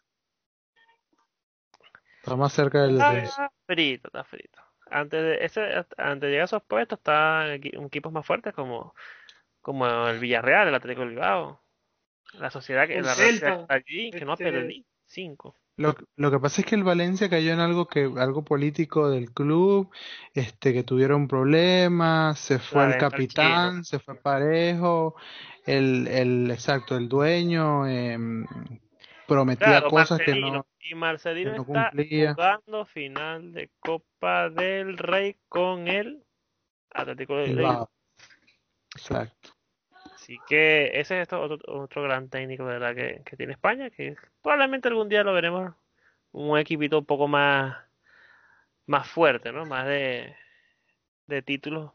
Está 2.29 2.37
más 2.37 2.53
cerca 2.53 2.83
del 2.83 2.99
descenso. 2.99 3.31
Está 3.31 3.53
frito, 3.67 4.09
está 4.09 4.25
frito. 4.25 4.59
Antes 4.91 5.23
de 5.23 5.45
ese, 5.45 5.61
antes 5.99 6.21
de 6.21 6.29
llegar 6.29 6.43
a 6.43 6.45
esos 6.45 6.63
puestos 6.63 6.99
están 6.99 7.49
equi- 7.49 7.87
equipos 7.87 8.13
más 8.13 8.25
fuertes 8.27 8.55
como, 8.55 8.95
como 9.61 9.87
el 10.09 10.19
Villarreal, 10.19 10.69
el 10.69 10.75
Atlético 10.75 11.03
de 11.03 11.09
Bilbao, 11.09 11.63
la 12.35 12.51
sociedad 12.51 12.87
que 12.87 13.01
la 13.01 13.15
Sociedad 13.15 13.61
está 13.63 13.75
allí, 13.75 14.11
que 14.11 14.25
no 14.25 14.33
este- 14.33 14.45
perdí, 14.51 14.87
cinco. 15.07 15.55
Lo, 15.77 15.95
lo 16.17 16.31
que 16.33 16.41
pasa 16.41 16.61
es 16.61 16.67
que 16.67 16.75
el 16.75 16.83
Valencia 16.83 17.31
cayó 17.31 17.53
en 17.53 17.61
algo 17.61 17.87
que 17.87 18.11
algo 18.17 18.45
político 18.45 19.11
del 19.11 19.33
club, 19.33 19.91
este 20.35 20.73
que 20.73 20.83
tuvieron 20.83 21.29
problemas, 21.29 22.41
se 22.41 22.59
fue 22.59 22.89
La 22.89 22.95
el 22.95 22.99
capitán, 22.99 23.85
se 23.85 24.01
fue 24.01 24.17
Parejo, 24.17 25.15
el, 25.67 26.09
el 26.09 26.51
exacto, 26.51 26.97
el 26.97 27.09
dueño 27.09 27.87
em, 27.87 28.45
prometía 29.29 29.67
Claro, 29.67 29.91
cosas 29.91 30.21
que 30.21 30.35
no, 30.35 30.67
Y 30.91 30.95
Marcelino 30.95 31.53
no 31.55 31.63
está 31.63 31.93
jugando 32.35 32.85
final 32.87 33.53
de 33.53 33.71
Copa 33.81 34.49
del 34.51 34.97
Rey 34.97 35.37
con 35.49 35.87
el 35.89 36.25
Atlético 36.93 37.37
de 37.37 37.45
Bilbao. 37.45 37.63
Bilbao. 37.71 37.91
Exacto. 38.95 39.51
Así 40.15 40.39
que 40.49 40.87
ese 40.95 41.17
es 41.17 41.23
esto- 41.23 41.41
otro, 41.41 41.59
otro 41.83 42.03
gran 42.03 42.29
técnico 42.29 42.65
de 42.67 42.79
verdad 42.79 42.95
que, 42.95 43.23
que 43.25 43.37
tiene 43.37 43.53
España, 43.53 43.91
que 43.91 44.17
probablemente 44.43 44.89
algún 44.89 45.09
día 45.09 45.23
lo 45.25 45.33
veremos 45.33 45.75
un 46.33 46.59
equipito 46.59 46.99
un 46.99 47.07
poco 47.07 47.29
más, 47.29 47.77
más 48.87 49.09
fuerte, 49.09 49.53
¿no? 49.53 49.65
Más 49.67 49.87
de, 49.87 50.35
de 51.27 51.43
títulos 51.43 51.93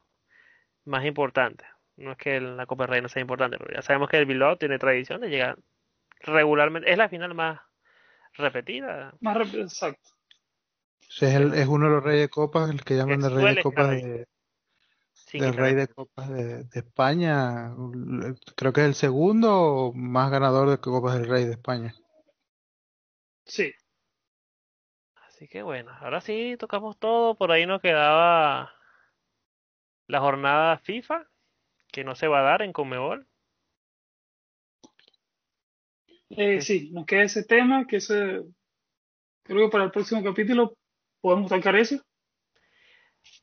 más 0.85 1.05
importantes. 1.05 1.67
No 1.95 2.11
es 2.13 2.17
que 2.17 2.39
la 2.41 2.65
Copa 2.65 2.83
del 2.85 2.91
Rey 2.91 3.01
no 3.01 3.09
sea 3.09 3.21
importante, 3.21 3.57
pero 3.57 3.73
ya 3.73 3.81
sabemos 3.81 4.09
que 4.09 4.17
el 4.17 4.25
Bilbao 4.25 4.57
tiene 4.57 4.79
tradición 4.79 5.21
de 5.21 5.29
llegar 5.29 5.57
regularmente. 6.21 6.91
Es 6.91 6.97
la 6.97 7.09
final 7.09 7.33
más 7.35 7.59
repetida. 8.33 9.13
Más 9.21 9.37
rápido, 9.37 9.63
exacto. 9.63 10.09
Sí, 11.09 11.25
es, 11.25 11.35
el- 11.35 11.53
es 11.53 11.67
uno 11.67 11.85
de 11.85 11.91
los 11.91 12.03
reyes 12.03 12.21
de 12.23 12.29
copas, 12.29 12.69
el 12.69 12.83
que 12.83 12.95
llaman 12.95 13.23
el 13.23 13.31
rey 13.35 13.55
de 13.55 13.61
copas 13.63 13.89
de, 13.91 14.27
del 15.33 15.53
rey 15.55 15.73
de 15.75 15.87
copas 15.87 16.29
de, 16.29 16.63
de 16.63 16.79
España. 16.79 17.71
Creo 18.55 18.73
que 18.73 18.81
es 18.81 18.87
el 18.87 18.95
segundo 18.95 19.91
más 19.95 20.31
ganador 20.31 20.69
de 20.69 20.77
copas 20.79 21.15
del 21.15 21.27
rey 21.27 21.45
de 21.45 21.51
España. 21.51 21.93
Sí. 23.45 23.73
Así 25.27 25.47
que 25.47 25.63
bueno, 25.63 25.91
ahora 26.01 26.21
sí 26.21 26.55
tocamos 26.59 26.97
todo. 26.99 27.35
Por 27.35 27.51
ahí 27.51 27.65
nos 27.65 27.81
quedaba 27.81 28.71
la 30.07 30.21
jornada 30.21 30.77
FIFA, 30.77 31.27
que 31.91 32.03
no 32.05 32.15
se 32.15 32.27
va 32.27 32.39
a 32.39 32.43
dar 32.43 32.61
en 32.61 32.73
Conmebol. 32.73 33.27
Eh, 36.37 36.61
sí, 36.61 36.89
nos 36.91 37.05
queda 37.05 37.23
ese 37.23 37.43
tema, 37.43 37.85
que 37.87 37.97
ese, 37.97 38.41
creo 39.43 39.65
que 39.67 39.71
para 39.71 39.83
el 39.85 39.91
próximo 39.91 40.23
capítulo 40.23 40.73
podemos 41.21 41.49
tocar 41.49 41.75
eso. 41.75 42.01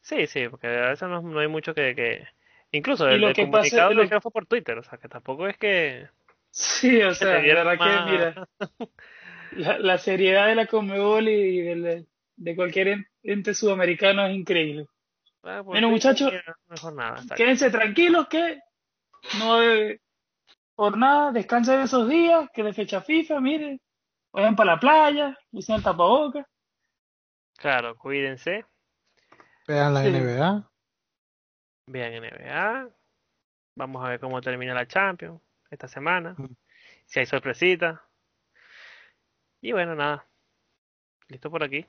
Sí, 0.03 0.27
sí, 0.27 0.49
porque 0.49 0.67
a 0.67 0.91
veces 0.91 1.09
no, 1.09 1.23
no 1.23 1.41
hay 1.41 1.49
mucho 1.49 1.75
que, 1.75 1.95
que... 1.95 2.27
Incluso 2.73 3.09
el, 3.09 3.21
lo 3.21 3.29
el 3.29 3.35
que 3.35 3.43
pasa- 3.47 3.53
comunicado 3.59 3.95
lo 3.95 4.03
hicieron 4.05 4.23
fue 4.23 4.31
por 4.33 4.47
Twitter, 4.47 4.79
o 4.79 4.83
sea 4.83 4.99
que 4.99 5.09
tampoco 5.09 5.49
es 5.49 5.57
que... 5.57 6.09
Sí, 6.51 7.01
o 7.03 7.15
sea, 7.15 7.35
la 7.35 7.41
dieron 7.41 7.67
verdad 7.67 7.79
más- 7.79 8.05
que, 8.05 8.13
mira, 8.13 8.49
la, 9.53 9.79
la 9.79 9.99
seriedad 9.99 10.47
de 10.49 10.55
la 10.55 10.67
Conmebol 10.67 11.29
y 11.29 11.61
del- 11.63 12.07
de 12.37 12.57
cualquier 12.57 12.89
en- 12.89 13.07
ente 13.23 13.55
sudamericano 13.55 14.27
es 14.27 14.35
increíble. 14.35 14.87
Ah, 15.43 15.61
Bueno, 15.63 15.89
muchachos. 15.91 16.33
Quédense 17.37 17.71
tranquilos 17.71 18.29
que 18.29 18.59
no 19.39 19.59
debe 19.59 20.01
por 20.75 20.97
nada, 20.97 21.33
descansen 21.33 21.81
esos 21.81 22.09
días, 22.09 22.49
que 22.53 22.63
de 22.63 22.73
fecha 22.73 23.01
FIFA, 23.01 23.41
miren, 23.41 23.81
vayan 24.33 24.57
para 24.57 24.75
la 24.75 24.81
playa, 24.81 25.39
usen 25.53 25.77
el 25.77 25.83
tapabocas. 25.83 26.47
Claro, 27.59 27.97
cuídense, 27.97 28.65
Vean 29.69 29.95
la 29.95 30.03
Sí. 30.03 30.09
NBA. 30.09 30.71
vean 31.87 32.13
NBA, 32.15 32.89
vamos 33.77 34.05
a 34.05 34.09
ver 34.09 34.21
cómo 34.21 34.41
termina 34.41 34.75
la 34.75 34.87
Champions 34.87 35.41
esta 35.71 35.87
semana, 35.89 36.35
Mm. 36.39 36.55
si 37.07 37.21
hay 37.21 37.27
sorpresita. 37.27 38.03
Y 39.61 39.73
bueno, 39.73 39.95
nada, 39.95 40.27
listo 41.29 41.51
por 41.51 41.63
aquí. 41.63 41.87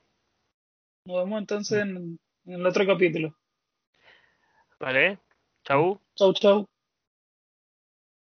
Nos 1.05 1.17
vemos 1.23 1.39
entonces 1.39 1.81
en, 1.81 2.19
en 2.45 2.53
el 2.53 2.65
otro 2.65 2.85
capítulo. 2.85 3.35
Vale, 4.79 5.19
chau. 5.63 5.99
Chau, 6.15 6.33
chau. 6.33 6.67